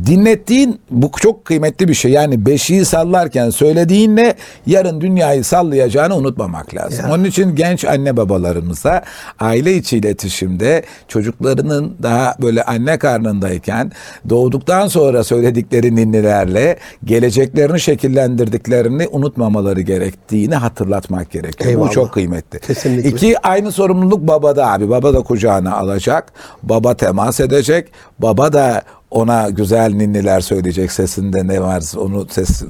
[0.06, 2.12] Dinlettiğin bu çok kıymetli bir şey.
[2.12, 7.06] Yani beşiği sallarken söylediğinle yarın dünyayı sallayacağını unutmamak lazım.
[7.06, 7.14] Ya.
[7.14, 9.04] Onun için genç anne babalarımıza
[9.40, 13.92] aile içi iletişimde çocuklarının daha böyle anne karnındayken
[14.30, 21.70] doğduktan sonra söyledikleri ninnilerle geleceklerini şekillendirdiklerini unutmamaları gerektiğini hatırlatmak gerekiyor.
[21.70, 21.90] Eyvallah.
[21.90, 22.60] Bu çok kıymetli.
[22.60, 23.10] Kesinlikle.
[23.10, 24.90] İki aynı sorumluluk babada abi.
[24.90, 26.34] Baba da kucağına alacak.
[26.64, 27.92] Baba temas edecek.
[28.20, 32.64] Baba da ona güzel ninniler söyleyecek sesinde ne var onu ses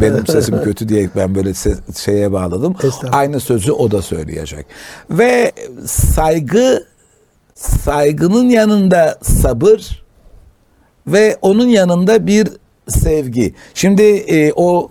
[0.00, 2.74] benim sesim kötü diye ben böyle ses- şeye bağladım.
[3.12, 4.66] Aynı sözü o da söyleyecek.
[5.10, 5.52] Ve
[5.86, 6.84] saygı
[7.54, 10.04] saygının yanında sabır
[11.06, 12.48] ve onun yanında bir
[12.88, 13.54] sevgi.
[13.74, 14.90] Şimdi e, o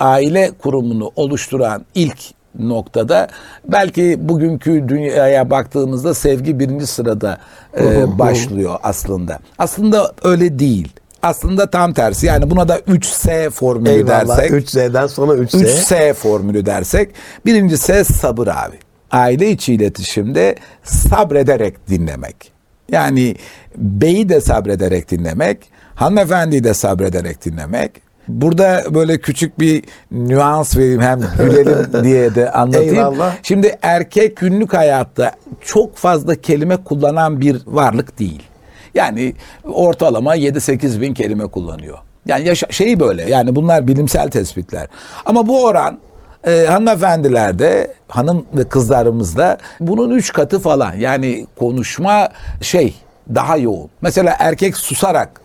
[0.00, 2.18] aile kurumunu oluşturan ilk
[2.58, 3.28] noktada
[3.68, 7.38] belki bugünkü dünyaya baktığımızda sevgi birinci sırada
[7.80, 9.38] e, başlıyor aslında.
[9.58, 10.92] Aslında öyle değil.
[11.22, 12.26] Aslında tam tersi.
[12.26, 14.38] Yani buna da 3S formülü Eyvallah.
[14.38, 14.50] dersek.
[14.50, 15.64] 3Z'den sonra 3S.
[15.64, 17.10] 3S formülü dersek
[17.46, 18.76] birinci S sabır abi.
[19.10, 22.52] Aile içi iletişimde sabrederek dinlemek.
[22.92, 23.36] Yani
[23.76, 25.58] beyi de sabrederek dinlemek,
[25.94, 28.09] hanımefendiyi de sabrederek dinlemek.
[28.30, 32.94] Burada böyle küçük bir nüans vereyim hem gülelim diye de anlatayım.
[32.94, 33.34] Eyvallah.
[33.42, 38.42] Şimdi erkek günlük hayatta çok fazla kelime kullanan bir varlık değil.
[38.94, 39.34] Yani
[39.72, 41.98] ortalama 7-8 bin kelime kullanıyor.
[42.26, 44.86] Yani yaşa, şeyi böyle yani bunlar bilimsel tespitler.
[45.26, 45.98] Ama bu oran
[46.46, 50.94] e, hanımefendilerde hanım ve kızlarımızda bunun üç katı falan.
[50.94, 52.28] Yani konuşma
[52.60, 52.94] şey
[53.34, 53.90] daha yoğun.
[54.00, 55.40] Mesela erkek susarak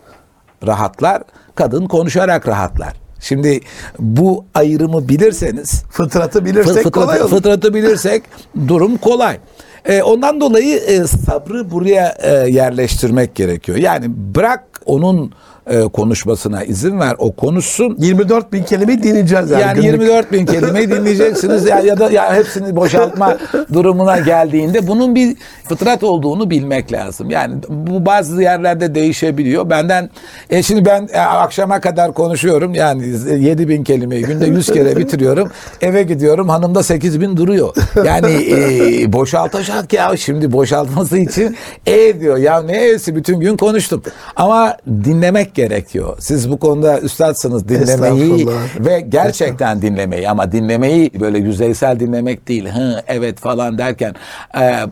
[0.66, 1.22] rahatlar,
[1.54, 2.92] kadın konuşarak rahatlar.
[3.20, 3.60] Şimdi
[3.98, 7.30] bu ayrımı bilirseniz Fıtratı bilirsek Fı- kolay olur.
[7.30, 8.22] Fıtratı bilirsek
[8.68, 9.38] durum kolay.
[9.84, 13.78] E, ondan dolayı e, sabrı buraya e, yerleştirmek gerekiyor.
[13.78, 15.32] Yani bırak onun
[15.66, 17.14] e, konuşmasına izin ver.
[17.18, 17.96] O konuşsun.
[17.98, 19.62] 24 bin kelimeyi dinleyeceğiz yani.
[19.62, 20.00] Yani günlük.
[20.00, 23.36] 24 bin kelimeyi dinleyeceksiniz ya, ya da ya hepsini boşaltma
[23.72, 25.36] durumuna geldiğinde bunun bir
[25.68, 27.30] fıtrat olduğunu bilmek lazım.
[27.30, 29.70] Yani bu bazı yerlerde değişebiliyor.
[29.70, 30.10] Benden
[30.50, 32.74] e şimdi ben e, akşama kadar konuşuyorum.
[32.74, 33.06] Yani
[33.38, 35.50] 7 bin kelimeyi günde 100 kere bitiriyorum.
[35.80, 37.74] Eve gidiyorum hanımda 8 bin duruyor.
[38.04, 42.36] Yani e, boşaltacak ya şimdi boşaltması için e diyor.
[42.36, 44.02] Ya ne evsi bütün gün konuştum.
[44.36, 46.16] Ama dinlemek gerekiyor.
[46.20, 52.68] Siz bu konuda üstadsınız dinlemeyi ve gerçekten dinlemeyi ama dinlemeyi böyle yüzeysel dinlemek değil.
[52.68, 54.14] Hı evet falan derken
[54.60, 54.86] e,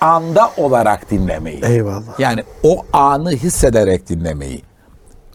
[0.00, 1.60] anda olarak dinlemeyi.
[1.64, 2.20] Eyvallah.
[2.20, 4.62] Yani o anı hissederek dinlemeyi.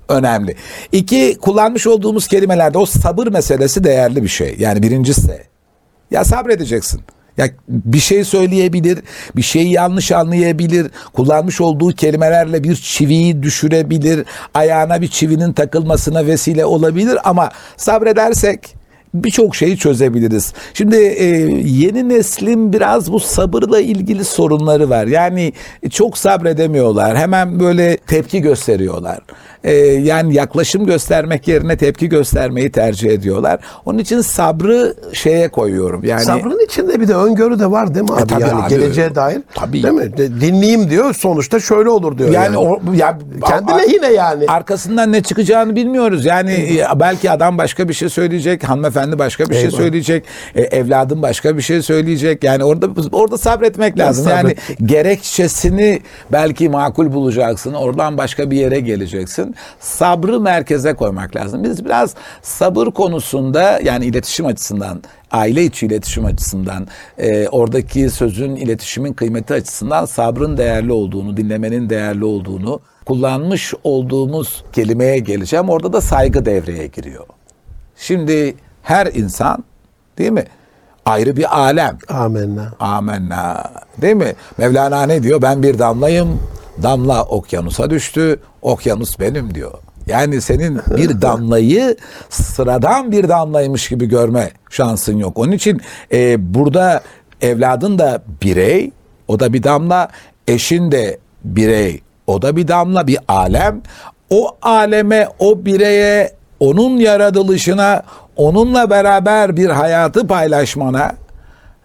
[0.09, 0.55] Önemli.
[0.91, 4.55] İki kullanmış olduğumuz kelimelerde o sabır meselesi değerli bir şey.
[4.59, 5.43] Yani birincisi
[6.11, 7.01] ya sabredeceksin.
[7.37, 8.99] Ya bir şey söyleyebilir,
[9.35, 16.65] bir şeyi yanlış anlayabilir, kullanmış olduğu kelimelerle bir çiviyi düşürebilir, ayağına bir çivinin takılmasına vesile
[16.65, 18.75] olabilir ama sabredersek
[19.13, 20.53] birçok şeyi çözebiliriz.
[20.73, 21.25] Şimdi e,
[21.63, 25.07] yeni neslin biraz bu sabırla ilgili sorunları var.
[25.07, 25.53] Yani
[25.91, 27.17] çok sabredemiyorlar.
[27.17, 29.19] Hemen böyle tepki gösteriyorlar.
[29.63, 33.59] E, yani yaklaşım göstermek yerine tepki göstermeyi tercih ediyorlar.
[33.85, 36.03] Onun için sabrı şeye koyuyorum.
[36.03, 38.27] Yani Sabrın içinde bir de öngörü de var değil mi abi?
[38.27, 38.69] tabii yani abi.
[38.69, 39.41] geleceğe dair.
[39.55, 39.83] Tabii.
[39.83, 40.17] Değil mi?
[40.17, 42.29] De- Dinleyeyim diyor sonuçta şöyle olur diyor.
[42.29, 44.45] yani, Yani, o ya Kendi lehine yani.
[44.47, 46.25] Arkasından ne çıkacağını bilmiyoruz.
[46.25, 49.77] Yani e, belki adam başka bir şey söyleyecek, hanımefendi başka bir şey Eyvallah.
[49.77, 50.23] söyleyecek,
[50.55, 52.43] e, evladım başka bir şey söyleyecek.
[52.43, 54.27] Yani orada orada sabretmek lazım.
[54.29, 54.89] Yani sabretmek.
[54.89, 57.73] gerekçesini belki makul bulacaksın.
[57.73, 59.52] Oradan başka bir yere geleceksin.
[59.79, 61.63] Sabrı merkeze koymak lazım.
[61.63, 66.87] Biz biraz sabır konusunda yani iletişim açısından aile içi iletişim açısından
[67.17, 75.19] e, oradaki sözün iletişimin kıymeti açısından sabrın değerli olduğunu dinlemenin değerli olduğunu kullanmış olduğumuz kelimeye
[75.19, 77.25] geleceğim orada da saygı devreye giriyor.
[77.95, 79.63] Şimdi her insan
[80.17, 80.45] değil mi
[81.05, 82.71] ayrı bir alem Amenna.
[82.79, 83.71] Amenna.
[84.01, 84.33] Değil mi?
[84.57, 85.41] Mevlana ne diyor?
[85.41, 86.39] Ben bir damlayım.
[86.83, 88.39] Damla okyanusa düştü.
[88.61, 89.73] Okyanus benim diyor.
[90.07, 91.97] Yani senin bir damlayı
[92.29, 95.39] sıradan bir damlaymış gibi görme şansın yok.
[95.39, 95.81] Onun için
[96.11, 97.01] e, burada
[97.41, 98.91] evladın da birey,
[99.27, 100.09] o da bir damla,
[100.47, 103.81] eşin de birey, o da bir damla, bir alem.
[104.29, 108.03] O aleme, o bireye, onun yaratılışına,
[108.35, 111.15] onunla beraber bir hayatı paylaşmana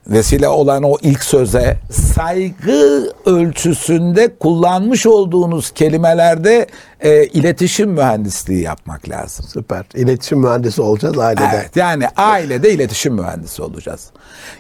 [0.09, 6.67] vesile olan o ilk söze saygı ölçüsünde kullanmış olduğunuz kelimelerde
[7.01, 9.47] e, iletişim mühendisliği yapmak lazım.
[9.49, 9.85] Süper.
[9.95, 11.51] İletişim mühendisi olacağız ailede.
[11.55, 14.11] Evet, yani ailede iletişim mühendisi olacağız.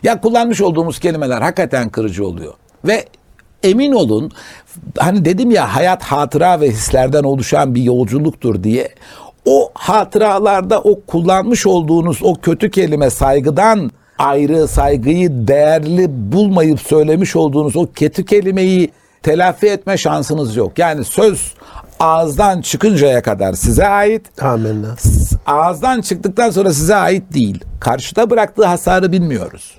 [0.03, 2.55] Ya kullanmış olduğumuz kelimeler hakikaten kırıcı oluyor.
[2.85, 3.05] Ve
[3.63, 4.33] emin olun
[4.99, 8.89] hani dedim ya hayat hatıra ve hislerden oluşan bir yolculuktur diye.
[9.45, 17.77] O hatıralarda o kullanmış olduğunuz o kötü kelime saygıdan ayrı saygıyı değerli bulmayıp söylemiş olduğunuz
[17.77, 20.79] o kötü kelimeyi telafi etme şansınız yok.
[20.79, 21.55] Yani söz
[22.01, 24.97] ağızdan çıkıncaya kadar size ait Amenna.
[25.47, 27.65] ağızdan çıktıktan sonra size ait değil.
[27.81, 29.79] Karşıda bıraktığı hasarı bilmiyoruz.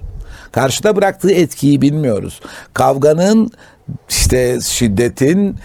[0.52, 2.42] Karşıda bıraktığı etkiyi bilmiyoruz.
[2.74, 3.52] Kavganın
[4.10, 5.56] işte şiddetin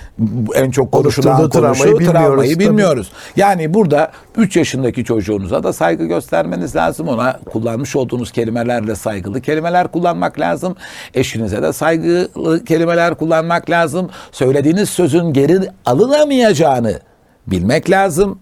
[0.55, 3.13] en çok konuşulan konuşu travmayı travmayı bilmiyoruz, bilmiyoruz.
[3.37, 7.09] Yani burada 3 yaşındaki çocuğunuza da saygı göstermeniz lazım.
[7.09, 10.77] Ona kullanmış olduğunuz kelimelerle saygılı kelimeler kullanmak lazım.
[11.15, 14.11] Eşinize de saygılı kelimeler kullanmak lazım.
[14.33, 17.01] Söylediğiniz sözün geri alınamayacağını
[17.47, 18.39] bilmek lazım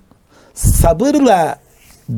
[0.55, 1.57] sabırla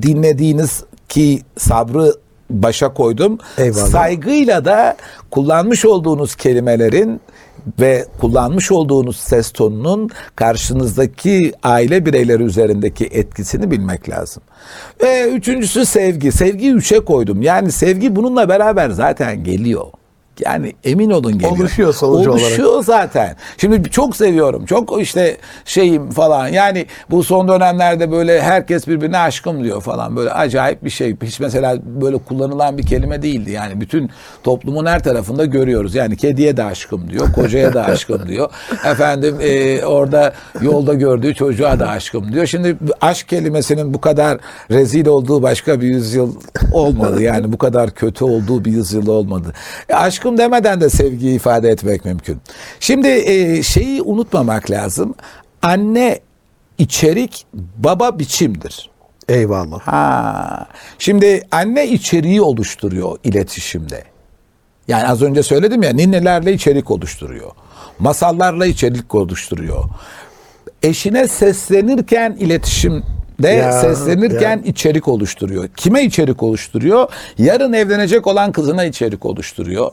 [0.02, 2.12] dinlediğiniz ki sabrı
[2.50, 3.38] başa koydum.
[3.58, 3.86] Eyvallah.
[3.86, 4.96] Saygıyla da
[5.30, 7.20] kullanmış olduğunuz kelimelerin
[7.80, 14.42] ve kullanmış olduğunuz ses tonunun karşınızdaki aile bireyleri üzerindeki etkisini bilmek lazım.
[15.02, 16.32] Ve üçüncüsü sevgi.
[16.32, 17.42] Sevgiyi üçe koydum.
[17.42, 19.86] Yani sevgi bununla beraber zaten geliyor.
[20.40, 21.52] Yani emin olun geliyor.
[21.52, 22.44] Oluşuyor sonucu olarak.
[22.44, 23.36] Oluşuyor zaten.
[23.58, 24.66] Şimdi çok seviyorum.
[24.66, 26.48] Çok işte şeyim falan.
[26.48, 30.16] Yani bu son dönemlerde böyle herkes birbirine aşkım diyor falan.
[30.16, 31.16] Böyle acayip bir şey.
[31.22, 33.50] Hiç mesela böyle kullanılan bir kelime değildi.
[33.50, 34.10] Yani bütün
[34.42, 35.94] toplumun her tarafında görüyoruz.
[35.94, 37.32] Yani kediye de aşkım diyor.
[37.32, 38.50] Kocaya da aşkım diyor.
[38.86, 42.46] Efendim e, orada yolda gördüğü çocuğa da aşkım diyor.
[42.46, 44.38] Şimdi aşk kelimesinin bu kadar
[44.70, 46.34] rezil olduğu başka bir yüzyıl
[46.72, 47.22] olmadı.
[47.22, 49.52] Yani bu kadar kötü olduğu bir yüzyıl olmadı.
[49.88, 49.94] E,
[50.24, 52.40] aşkım demeden de sevgiyi ifade etmek mümkün.
[52.80, 55.14] Şimdi e, şeyi unutmamak lazım.
[55.62, 56.20] Anne
[56.78, 58.90] içerik, baba biçimdir.
[59.28, 59.80] Eyvallah.
[59.80, 60.66] Ha.
[60.98, 64.04] Şimdi anne içeriği oluşturuyor iletişimde.
[64.88, 67.50] Yani az önce söyledim ya ninnelerle içerik oluşturuyor.
[67.98, 69.84] Masallarla içerik oluşturuyor.
[70.82, 75.68] Eşine seslenirken iletişimde Ya, seslenirken içerik oluşturuyor.
[75.76, 77.08] Kime içerik oluşturuyor?
[77.38, 79.90] Yarın evlenecek olan kızına içerik oluşturuyor.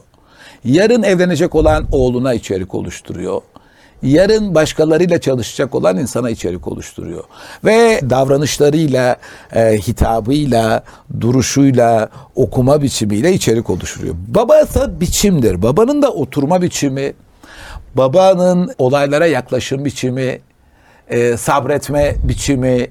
[0.63, 3.41] Yarın evlenecek olan oğluna içerik oluşturuyor.
[4.03, 7.23] Yarın başkalarıyla çalışacak olan insana içerik oluşturuyor.
[7.65, 9.15] Ve davranışlarıyla,
[9.55, 10.83] e, hitabıyla,
[11.21, 14.15] duruşuyla, okuma biçimiyle içerik oluşturuyor.
[14.27, 15.61] Baba ise biçimdir.
[15.61, 17.13] Babanın da oturma biçimi,
[17.95, 20.39] babanın olaylara yaklaşım biçimi,
[21.09, 22.87] e, sabretme biçimi,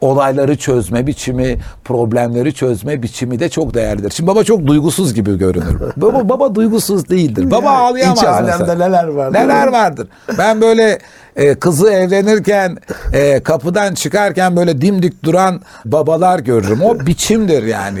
[0.00, 4.10] olayları çözme biçimi, problemleri çözme biçimi de çok değerlidir.
[4.10, 5.80] Şimdi baba çok duygusuz gibi görünür.
[5.96, 7.50] baba baba duygusuz değildir.
[7.50, 9.34] Baba ağlayamaz İç alemde neler var.
[9.34, 9.50] değil mi?
[9.50, 10.08] Neler vardır.
[10.38, 10.98] Ben böyle
[11.36, 12.76] e, kızı evlenirken
[13.12, 16.82] e, kapıdan çıkarken böyle dimdik duran babalar görürüm.
[16.82, 18.00] O biçimdir yani.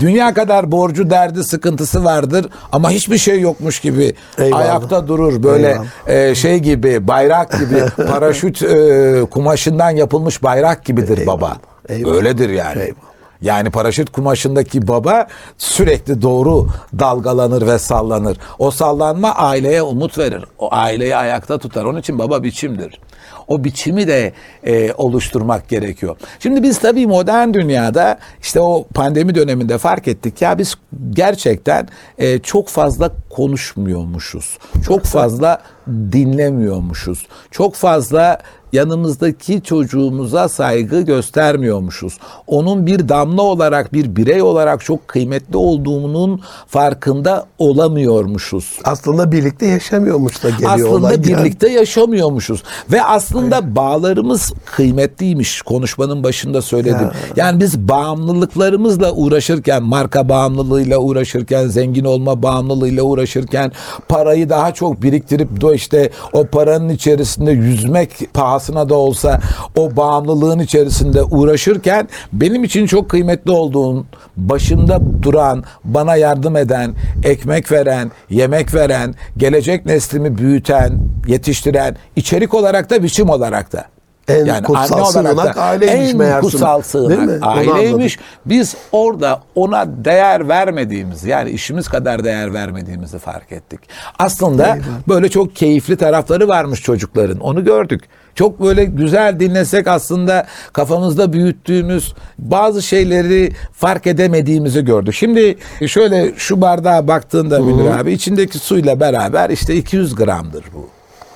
[0.00, 4.60] Dünya kadar borcu, derdi, sıkıntısı vardır ama hiçbir şey yokmuş gibi Eyvallah.
[4.60, 5.42] ayakta durur.
[5.42, 5.86] Böyle Eyvallah.
[6.30, 11.56] e, şey gibi, bayrak gibi, paraşüt e, kumaşından yapılmış bayrak gibidir baba.
[11.88, 12.14] Eyvallah.
[12.14, 12.82] Öyledir yani.
[12.82, 13.09] Eyvallah.
[13.42, 15.26] Yani paraşüt kumaşındaki baba
[15.58, 18.36] sürekli doğru dalgalanır ve sallanır.
[18.58, 20.44] O sallanma aileye umut verir.
[20.58, 21.84] O aileyi ayakta tutar.
[21.84, 23.00] Onun için baba biçimdir.
[23.48, 24.32] O biçimi de
[24.66, 26.16] e, oluşturmak gerekiyor.
[26.40, 30.74] Şimdi biz tabii modern dünyada işte o pandemi döneminde fark ettik ya biz
[31.10, 34.58] gerçekten e, çok fazla konuşmuyormuşuz.
[34.86, 37.26] Çok fazla dinlemiyormuşuz.
[37.50, 38.38] Çok fazla
[38.72, 42.18] yanımızdaki çocuğumuza saygı göstermiyormuşuz.
[42.46, 48.78] Onun bir damla olarak, bir birey olarak çok kıymetli olduğunun farkında olamıyormuşuz.
[48.84, 51.12] Aslında birlikte yaşamıyormuş da geliyor Aslında olay.
[51.12, 55.62] Yani birlikte yaşamıyormuşuz ve aslında bağlarımız kıymetliymiş.
[55.62, 57.10] Konuşmanın başında söyledim.
[57.36, 63.72] Yani biz bağımlılıklarımızla uğraşırken, marka bağımlılığıyla uğraşırken, zengin olma bağımlılığıyla uğraşırken,
[64.08, 69.40] parayı daha çok biriktirip de işte o paranın içerisinde yüzmek pahasına da olsa
[69.76, 76.94] o bağımlılığın içerisinde uğraşırken benim için çok kıymetli olduğun, başında duran, bana yardım eden,
[77.24, 83.84] ekmek veren, yemek veren, gelecek neslimi büyüten, yetiştiren, içerik olarak da biçim olarak da.
[84.28, 86.40] En kutsal sığınak aileymiş en meğersem.
[86.40, 87.46] kutsal Değil sığınak mi?
[87.46, 88.18] Aileymiş.
[88.46, 93.80] Biz orada ona değer vermediğimizi yani işimiz kadar değer vermediğimizi fark ettik.
[94.18, 97.40] Aslında böyle çok keyifli tarafları varmış çocukların.
[97.40, 98.02] Onu gördük.
[98.34, 105.14] Çok böyle güzel dinlesek aslında kafamızda büyüttüğümüz bazı şeyleri fark edemediğimizi gördük.
[105.14, 110.88] Şimdi şöyle şu bardağa baktığında Münir abi içindeki suyla beraber işte 200 gramdır bu.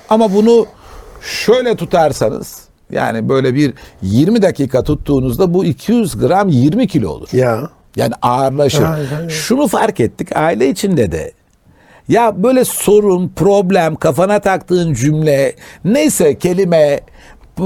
[0.09, 0.65] Ama bunu
[1.21, 2.59] şöyle tutarsanız
[2.91, 7.27] yani böyle bir 20 dakika tuttuğunuzda bu 200 gram 20 kilo olur.
[7.33, 7.69] Ya.
[7.95, 8.83] Yani ağırlaşır.
[8.83, 9.27] Aynen, aynen.
[9.27, 11.31] Şunu fark ettik aile içinde de.
[12.07, 16.99] Ya böyle sorun, problem, kafana taktığın cümle, neyse kelime,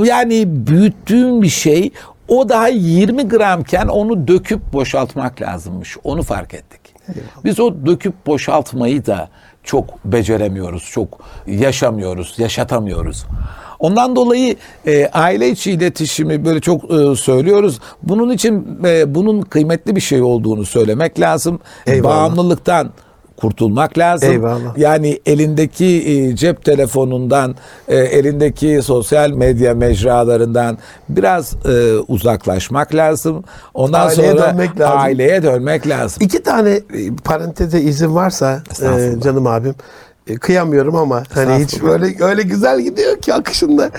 [0.03, 1.91] yani büyüttüğün bir şey
[2.27, 5.97] o daha 20 gramken onu döküp boşaltmak lazımmış.
[6.03, 6.79] Onu fark ettik.
[7.43, 9.29] Biz o döküp boşaltmayı da
[9.63, 13.25] çok beceremiyoruz, çok yaşamıyoruz, yaşatamıyoruz.
[13.79, 14.55] Ondan dolayı
[14.87, 17.79] e, aile içi iletişimi böyle çok e, söylüyoruz.
[18.03, 21.59] Bunun için e, bunun kıymetli bir şey olduğunu söylemek lazım.
[21.87, 22.15] Eyvallah.
[22.15, 22.91] Bağımlılıktan
[23.41, 24.31] kurtulmak lazım.
[24.31, 24.77] Eyvallah.
[24.77, 27.55] Yani elindeki e, cep telefonundan,
[27.87, 30.77] e, elindeki sosyal medya mecralarından
[31.09, 33.43] biraz e, uzaklaşmak lazım.
[33.73, 34.99] Ondan Aileye sonra dönmek lazım.
[34.99, 36.23] aileye dönmek lazım.
[36.23, 36.81] İki tane
[37.23, 38.63] paranteze izin varsa
[39.23, 39.75] canım abim
[40.37, 43.89] kıyamıyorum ama hani hiç böyle öyle güzel gidiyor ki akışında.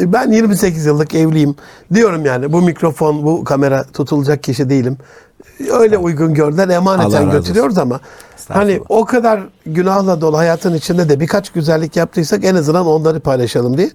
[0.00, 1.54] Ben 28 yıllık evliyim.
[1.94, 4.96] Diyorum yani bu mikrofon, bu kamera tutulacak kişi değilim.
[5.72, 8.00] Öyle uygun gördüler emaneten götürüyoruz ama
[8.48, 13.78] hani o kadar günahla dolu hayatın içinde de birkaç güzellik yaptıysak en azından onları paylaşalım
[13.78, 13.90] diye.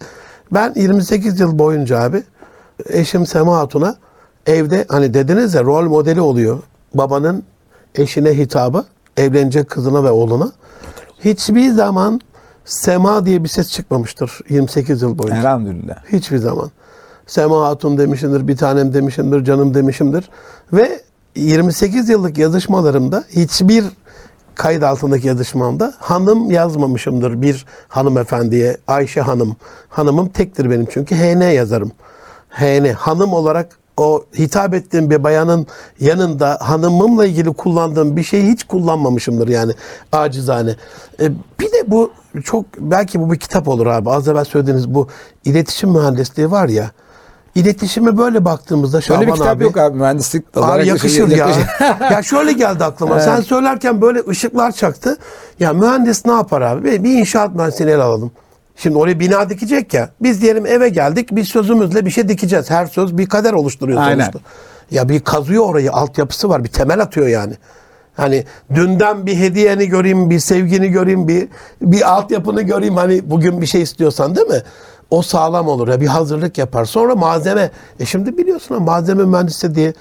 [0.51, 2.23] Ben 28 yıl boyunca abi
[2.89, 3.95] eşim Sema Hatun'a
[4.45, 6.59] evde hani dediniz ya rol modeli oluyor.
[6.93, 7.43] Babanın
[7.95, 8.85] eşine hitabı,
[9.17, 10.51] evlenecek kızına ve oğluna.
[11.19, 12.21] Hiçbir zaman
[12.65, 15.39] Sema diye bir ses çıkmamıştır 28 yıl boyunca.
[15.39, 15.95] Elhamdülillah.
[16.11, 16.71] Hiçbir zaman.
[17.27, 20.29] Sema Hatun demişimdir, bir tanem demişimdir, canım demişimdir.
[20.73, 21.01] Ve
[21.35, 23.85] 28 yıllık yazışmalarımda hiçbir
[24.55, 28.77] kayıt altındaki yazışmamda hanım yazmamışımdır bir hanımefendiye.
[28.87, 29.55] Ayşe Hanım.
[29.89, 31.91] Hanımım tektir benim çünkü HN yazarım.
[32.49, 32.93] HN.
[32.93, 35.67] Hanım olarak o hitap ettiğim bir bayanın
[35.99, 39.73] yanında hanımımla ilgili kullandığım bir şeyi hiç kullanmamışımdır yani
[40.11, 40.75] acizane.
[41.19, 42.11] E, bir de bu
[42.43, 44.09] çok belki bu bir kitap olur abi.
[44.09, 45.07] Az evvel söylediğiniz bu
[45.45, 46.91] iletişim mühendisliği var ya.
[47.55, 50.73] İletişime böyle baktığımızda Şaban Öyle bir kitap abi, yok abi mühendislik olarak.
[50.73, 51.47] Abi bir şey- yakışır ya.
[51.47, 51.65] yakışır.
[52.11, 53.19] ya şöyle geldi aklıma.
[53.19, 55.17] Sen söylerken böyle ışıklar çaktı.
[55.59, 57.03] Ya mühendis ne yapar abi?
[57.03, 58.31] Bir, inşaat mühendisini ele alalım.
[58.75, 60.09] Şimdi oraya bina dikecek ya.
[60.21, 61.27] Biz diyelim eve geldik.
[61.31, 62.69] Bir sözümüzle bir şey dikeceğiz.
[62.69, 64.23] Her söz bir kader oluşturuyor Aynen.
[64.23, 64.39] sonuçta.
[64.91, 65.91] Ya bir kazıyor orayı.
[65.91, 66.63] Altyapısı var.
[66.63, 67.53] Bir temel atıyor yani.
[68.15, 68.43] Hani
[68.75, 71.47] dünden bir hediyeni göreyim, bir sevgini göreyim, bir
[71.81, 72.95] bir altyapını göreyim.
[72.95, 74.61] Hani bugün bir şey istiyorsan değil mi?
[75.13, 76.85] O sağlam olur ya bir hazırlık yapar.
[76.85, 77.71] Sonra malzeme.
[77.99, 79.93] E şimdi biliyorsun malzeme mühendisi diye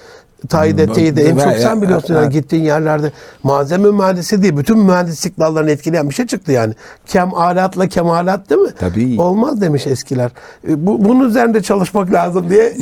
[0.49, 3.11] tayit ettiği de en çok sen biliyorsun yani gittiğin yerlerde
[3.43, 6.73] malzeme mühendisi değil bütün mühendislik dallarını etkileyen bir şey çıktı yani.
[7.05, 8.69] Kemalatla kemalat değil mi?
[8.79, 9.21] Tabii.
[9.21, 10.31] Olmaz demiş eskiler.
[10.69, 12.73] E, Bu, bunun üzerinde çalışmak lazım diye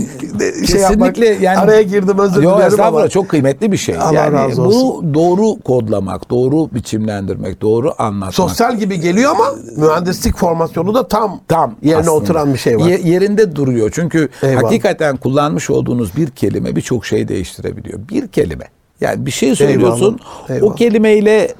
[0.67, 1.15] şey yapmak.
[1.15, 3.07] Kesinlikle yani araya girdim özür Yo, dilerim ama.
[3.09, 3.95] çok kıymetli bir şey.
[3.97, 8.33] Allah yani razı bunu doğru kodlamak, doğru biçimlendirmek, doğru anlatmak.
[8.33, 9.45] Sosyal gibi geliyor ama
[9.77, 12.15] mühendislik formasyonu da tam tam yerine aslında.
[12.15, 12.85] oturan bir şey var.
[12.87, 13.91] Ye- yerinde duruyor.
[13.93, 14.63] Çünkü Eyvallah.
[14.63, 17.99] hakikaten kullanmış olduğunuz bir kelime birçok şey değiştirebiliyor.
[18.09, 18.65] Bir kelime.
[19.01, 20.19] Yani bir şey söylüyorsun.
[20.19, 20.71] Eyvallah, eyvallah.
[20.71, 21.53] O kelimeyle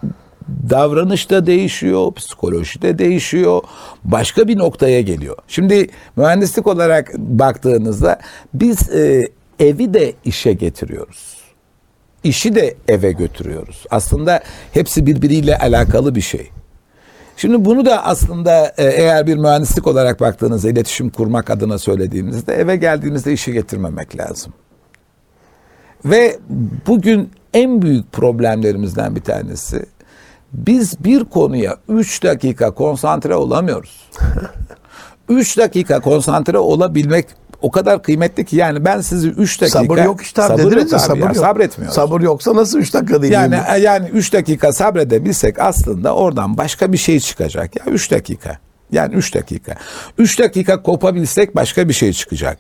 [0.70, 3.62] davranış da değişiyor, psikoloji de değişiyor.
[4.04, 5.38] Başka bir noktaya geliyor.
[5.48, 8.20] Şimdi mühendislik olarak baktığınızda
[8.54, 9.30] biz e,
[9.60, 11.42] evi de işe getiriyoruz.
[12.24, 13.86] İşi de eve götürüyoruz.
[13.90, 16.50] Aslında hepsi birbiriyle alakalı bir şey.
[17.38, 22.76] Şimdi bunu da aslında e, eğer bir mühendislik olarak baktığınızda iletişim kurmak adına söylediğimizde eve
[22.76, 24.54] geldiğimizde işi getirmemek lazım.
[26.06, 26.40] Ve
[26.88, 29.86] bugün en büyük problemlerimizden bir tanesi
[30.54, 34.10] biz bir konuya 3 dakika konsantre olamıyoruz.
[35.30, 37.26] 3 dakika konsantre olabilmek
[37.62, 40.80] o kadar kıymetli ki yani ben sizi 3 dakika Sabır yok işte Sabır dediniz ya
[40.82, 41.38] yok abi sabır ya, yok.
[41.38, 41.96] sabretmiyoruz.
[41.96, 43.34] Sabır yoksa nasıl 3 dakika değil?
[43.34, 47.76] Yani yani 3 dakika sabredebilsek aslında oradan başka bir şey çıkacak.
[47.76, 48.60] Ya 3 dakika.
[48.92, 49.76] Yani 3 dakika.
[50.18, 52.58] 3 dakika kopabilsek başka bir şey çıkacak.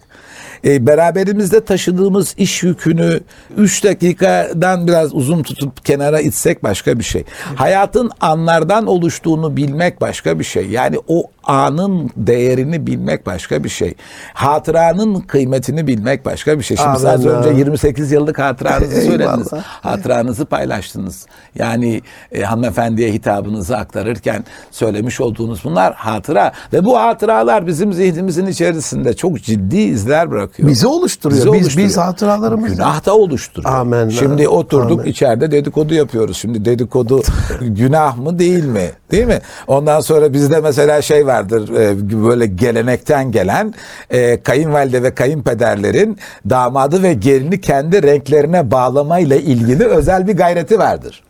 [0.65, 3.19] E, beraberimizde taşıdığımız iş yükünü
[3.57, 7.23] 3 dakikadan biraz uzun tutup kenara itsek başka bir şey.
[7.55, 10.69] Hayatın anlardan oluştuğunu bilmek başka bir şey.
[10.69, 13.93] Yani o anın değerini bilmek başka bir şey.
[14.33, 16.77] Hatıranın kıymetini bilmek başka bir şey.
[16.77, 17.57] Şimdi siz az önce ya.
[17.57, 19.47] 28 yıllık hatıranızı söylediniz.
[19.63, 21.25] Hatıranızı paylaştınız.
[21.55, 22.01] Yani
[22.31, 29.41] e, hanımefendiye hitabınızı aktarırken söylemiş olduğunuz bunlar hatıra ve bu hatıralar bizim zihnimizin içerisinde çok
[29.41, 30.50] ciddi izler bırakıyor.
[30.51, 30.69] Bırakıyor.
[30.69, 31.37] Bizi oluşturuyor.
[31.45, 31.87] Bizi Biz- oluşturuyor.
[31.89, 32.75] biz hatıralarımızla.
[32.75, 33.75] Günah da oluşturuyor.
[33.75, 34.09] Amen.
[34.09, 35.11] Şimdi oturduk Amen.
[35.11, 36.37] içeride dedikodu yapıyoruz.
[36.37, 37.21] Şimdi dedikodu
[37.61, 38.91] günah mı değil mi?
[39.11, 39.39] Değil mi?
[39.67, 43.73] Ondan sonra bizde mesela şey vardır e, böyle gelenekten gelen
[44.09, 46.17] e, kayınvalide ve kayınpederlerin
[46.49, 51.23] damadı ve gelini kendi renklerine bağlamayla ilgili özel bir gayreti vardır.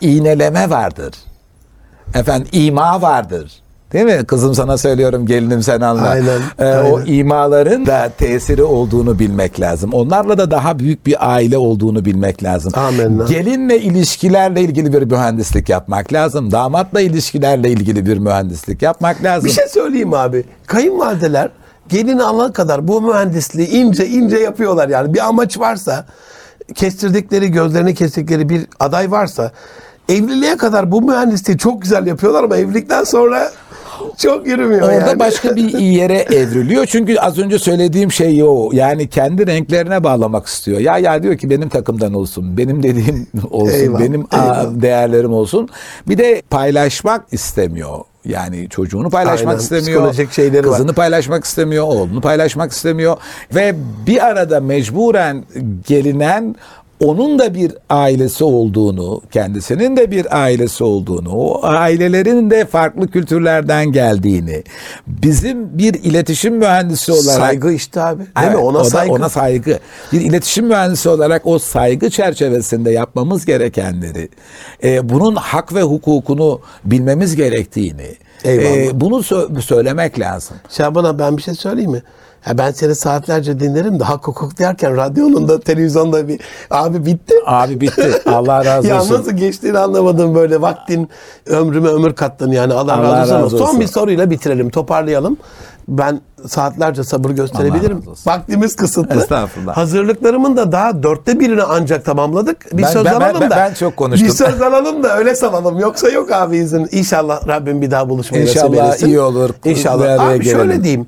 [0.00, 1.14] İğneleme vardır.
[2.14, 3.52] Efendim ima vardır.
[3.94, 4.24] Değil mi?
[4.26, 6.08] Kızım sana söylüyorum gelinim sen anla.
[6.08, 7.12] Aynen, Ee, O aynen.
[7.12, 9.90] imaların da tesiri olduğunu bilmek lazım.
[9.92, 12.72] onlarla da daha büyük bir aile olduğunu bilmek lazım.
[12.76, 13.24] Amenna.
[13.24, 16.50] Gelinle ilişkilerle ilgili bir mühendislik yapmak lazım.
[16.52, 19.44] Damatla ilişkilerle ilgili bir mühendislik yapmak lazım.
[19.48, 20.44] Bir şey söyleyeyim abi.
[20.66, 21.48] Kayınvalideler
[21.88, 25.14] gelini alana kadar bu mühendisliği ince ince yapıyorlar yani.
[25.14, 26.06] Bir amaç varsa,
[26.74, 29.52] kestirdikleri, gözlerini kestikleri bir aday varsa
[30.08, 33.50] evliliğe kadar bu mühendisliği çok güzel yapıyorlar ama evlilikten sonra
[34.18, 35.18] çok yürümüyor Orada yani.
[35.18, 36.86] başka bir yere evriliyor.
[36.86, 38.70] Çünkü az önce söylediğim şey o.
[38.72, 40.80] Yani kendi renklerine bağlamak istiyor.
[40.80, 42.56] Ya ya diyor ki benim takımdan olsun.
[42.56, 43.74] Benim dediğim olsun.
[43.74, 44.66] Eyvallah, benim eyvallah.
[44.82, 45.68] değerlerim olsun.
[46.08, 47.98] Bir de paylaşmak istemiyor.
[48.24, 49.86] Yani çocuğunu paylaşmak Aynen, istemiyor.
[50.00, 50.76] psikolojik şeyleri var.
[50.76, 51.84] Kızını paylaşmak istemiyor.
[51.84, 53.16] Oğlunu paylaşmak istemiyor.
[53.54, 53.74] Ve
[54.06, 55.44] bir arada mecburen
[55.86, 56.56] gelinen
[57.00, 63.92] onun da bir ailesi olduğunu, kendisinin de bir ailesi olduğunu, o ailelerin de farklı kültürlerden
[63.92, 64.62] geldiğini,
[65.06, 68.18] bizim bir iletişim mühendisi olarak Saygı işte abi.
[68.18, 68.56] Değil Evet, mi?
[68.56, 69.12] Ona o da saygı.
[69.12, 69.78] ona saygı.
[70.12, 74.28] Bir iletişim mühendisi olarak o saygı çerçevesinde yapmamız gerekenleri,
[74.84, 78.06] e, bunun hak ve hukukunu bilmemiz gerektiğini,
[78.44, 78.76] Eyvallah.
[78.76, 80.56] e, bunu sö- söylemek lazım.
[80.70, 82.02] Şaban'a ben bir şey söyleyeyim mi?
[82.46, 86.40] Ya ben seni saatlerce dinlerim de hak hukuk derken radyonun da televizyonda bir
[86.70, 87.34] abi bitti.
[87.46, 88.12] Abi bitti.
[88.26, 89.14] Allah razı ya olsun.
[89.14, 91.08] nasıl geçtiğini anlamadım böyle vaktin
[91.46, 93.44] ömrüme ömür kattın yani Allah, Allah razı olsun.
[93.44, 93.80] razı Son olsun.
[93.80, 95.36] bir soruyla bitirelim toparlayalım.
[95.88, 98.02] Ben saatlerce sabır gösterebilirim.
[98.26, 99.20] Vaktimiz kısıtlı.
[99.20, 99.76] Estağfurullah.
[99.76, 102.76] Hazırlıklarımın da daha dörtte birini ancak tamamladık.
[102.76, 103.56] Bir Ben- söz ben- alalım ben- da.
[103.56, 104.28] ben çok konuştum.
[104.28, 105.78] Bir söz alalım da öyle salalım.
[105.78, 106.88] Yoksa yok abi izin.
[106.92, 109.06] İnşallah Rabbim bir daha buluşmayı nasip İnşallah eylesin.
[109.06, 109.50] iyi olur.
[109.64, 110.28] İnşallah.
[110.30, 111.06] Abi şöyle diyeyim.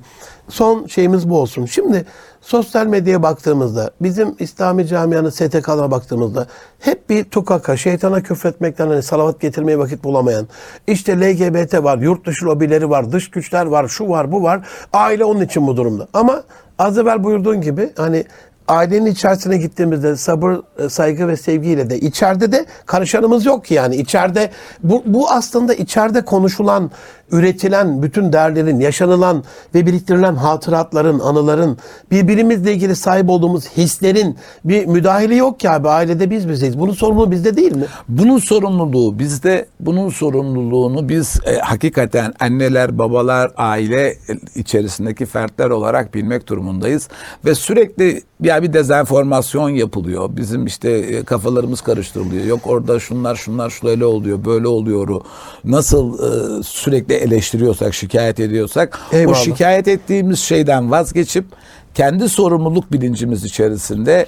[0.49, 1.65] Son şeyimiz bu olsun.
[1.65, 2.05] Şimdi
[2.41, 6.47] sosyal medyaya baktığımızda, bizim İslami camianın STK'larına baktığımızda
[6.79, 10.47] hep bir tukaka, şeytana küfretmekten hani salavat getirmeye vakit bulamayan,
[10.87, 14.67] işte LGBT var, yurt dışı lobileri var, dış güçler var, şu var, bu var.
[14.93, 16.07] Aile onun için bu durumda.
[16.13, 16.43] Ama
[16.79, 18.25] az evvel buyurduğun gibi hani
[18.67, 24.51] ailenin içerisine gittiğimizde sabır, e, saygı ve sevgiyle de içeride de karışanımız yok yani içeride
[24.83, 26.91] bu, bu aslında içeride konuşulan,
[27.31, 29.43] üretilen bütün değerlerin, yaşanılan
[29.75, 31.77] ve biriktirilen hatıratların, anıların,
[32.11, 36.79] birbirimizle ilgili sahip olduğumuz hislerin bir müdahale yok ki abi ailede biz bizeyiz.
[36.79, 37.85] Bunun sorumluluğu bizde değil mi?
[38.09, 44.17] Bunun sorumluluğu bizde bunun sorumluluğunu biz e, hakikaten anneler, babalar, aile
[44.55, 47.09] içerisindeki fertler olarak bilmek durumundayız
[47.45, 50.29] ve sürekli ya bir dezenformasyon yapılıyor.
[50.37, 52.45] Bizim işte e, kafalarımız karıştırılıyor.
[52.45, 55.21] Yok orada şunlar şunlar şöyle oluyor, böyle oluyor.
[55.63, 59.37] Nasıl e, sürekli eleştiriyorsak, şikayet ediyorsak Eyvallah.
[59.39, 61.45] o şikayet ettiğimiz şeyden vazgeçip
[61.93, 64.25] kendi sorumluluk bilincimiz içerisinde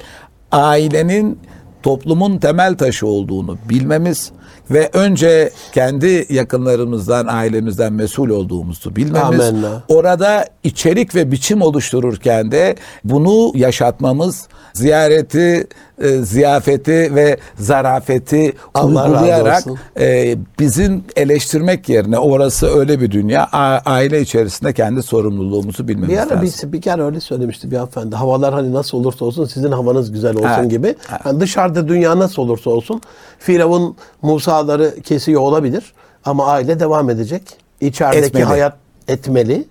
[0.52, 1.40] ailenin
[1.84, 4.32] toplumun temel taşı olduğunu bilmemiz
[4.72, 9.84] ve önce kendi yakınlarımızdan, ailemizden mesul olduğumuzu bilmemiz, Amenna.
[9.88, 15.68] orada içerik ve biçim oluştururken de bunu yaşatmamız, ziyareti,
[16.02, 19.64] e, ziyafeti ve zarafeti uygulayarak
[20.00, 26.18] e, bizim eleştirmek yerine orası öyle bir dünya, a- aile içerisinde kendi sorumluluğumuzu bilmemiz Bir
[26.18, 26.42] ara lazım.
[26.42, 28.16] bir spiker öyle söylemişti bir hanımefendi.
[28.16, 30.96] Havalar hani nasıl olursa olsun sizin havanız güzel olsun Evet, gibi.
[31.26, 33.02] Yani dışarıda dünya nasıl olursa olsun
[33.40, 35.94] Firavun Musa'ları kesiyor olabilir
[36.26, 37.42] ama aile devam edecek.
[37.82, 38.44] İçerideki Etmeli.
[38.44, 38.74] hayat
[39.08, 39.66] etmeli.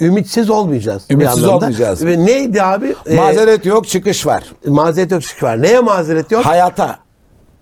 [0.00, 1.02] Ümitsiz olmayacağız.
[1.10, 2.06] Ümitsiz olmayacağız.
[2.06, 2.94] Ve neydi abi?
[3.06, 4.44] Ee, Mazeret yok, çıkış var.
[4.66, 5.62] mazeret yok çıkış var.
[5.62, 6.46] Neye mazeret yok?
[6.46, 6.98] Hayata,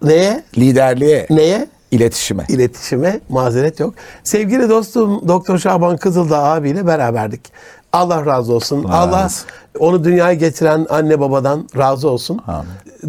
[0.03, 0.43] Neye?
[0.59, 1.66] liderliğe, Neye?
[1.91, 2.45] iletişime.
[2.49, 3.95] iletişime mazeret yok.
[4.24, 7.41] Sevgili dostum Doktor Şaban Kızıldağ abiyle beraberdik.
[7.93, 8.85] Allah razı olsun.
[8.85, 9.47] Allah Allah, olsun.
[9.78, 12.41] onu dünyaya getiren anne babadan razı olsun.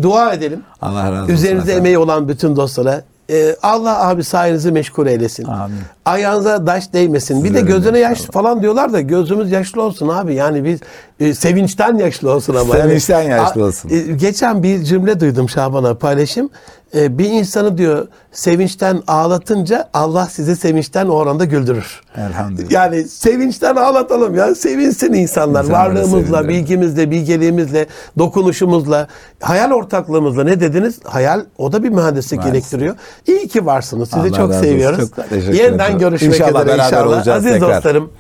[0.02, 0.64] Dua edelim.
[0.82, 1.80] Allah razı olsun Üzerinizde efendim.
[1.80, 3.02] emeği olan bütün dostlara
[3.32, 5.44] e, Allah abi sayenizi meşgul eylesin.
[5.46, 5.78] Amin.
[6.06, 7.44] Ayağınıza taş değmesin.
[7.44, 8.32] bir de Sizlerin gözüne yaş inşallah.
[8.34, 10.36] falan diyorlar da gözümüz yaşlı olsun abi.
[10.36, 10.80] Yani biz
[11.20, 12.74] e, sevinçten yaşlı olsun ama.
[12.74, 13.90] Sevinçten Yani, yaşlı a- olsun.
[13.90, 16.50] e, geçen bir cümle duydum Şaban'a paylaşım.
[16.96, 22.02] E, bir insanı diyor sevinçten ağlatınca Allah sizi sevinçten o oranda güldürür.
[22.18, 22.72] Elhamdülillah.
[22.72, 24.56] Yani sevinçten ağlatalım ya.
[24.56, 25.64] Sevinsin insanlar.
[25.64, 27.86] İnsanları Varlığımızla, bilgimizle, bilgeliğimizle,
[28.20, 29.08] dokunuşumuzla,
[29.42, 31.00] hayal ortaklığımızla ne dediniz?
[31.04, 32.96] Hayal o da bir mühendislik gerektiriyor.
[33.28, 34.10] İyi ki varsınız.
[34.10, 35.10] Sizi Allah çok seviyoruz.
[35.18, 35.93] Çok Yeniden.
[35.94, 37.08] Yeniden görüşmek İnşallah üzere beraber inşallah.
[37.08, 37.76] olacağız Aziz tekrar.
[37.76, 38.12] dostlarım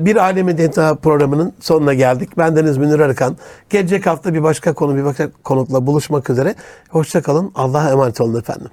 [0.00, 2.38] bir Alemin Denta programının sonuna geldik.
[2.38, 3.36] Ben Deniz Münir Arıkan.
[3.70, 6.54] Gelecek hafta bir başka konu bir başka konukla buluşmak üzere.
[6.90, 7.52] Hoşçakalın.
[7.54, 8.68] Allah'a emanet olun efendim.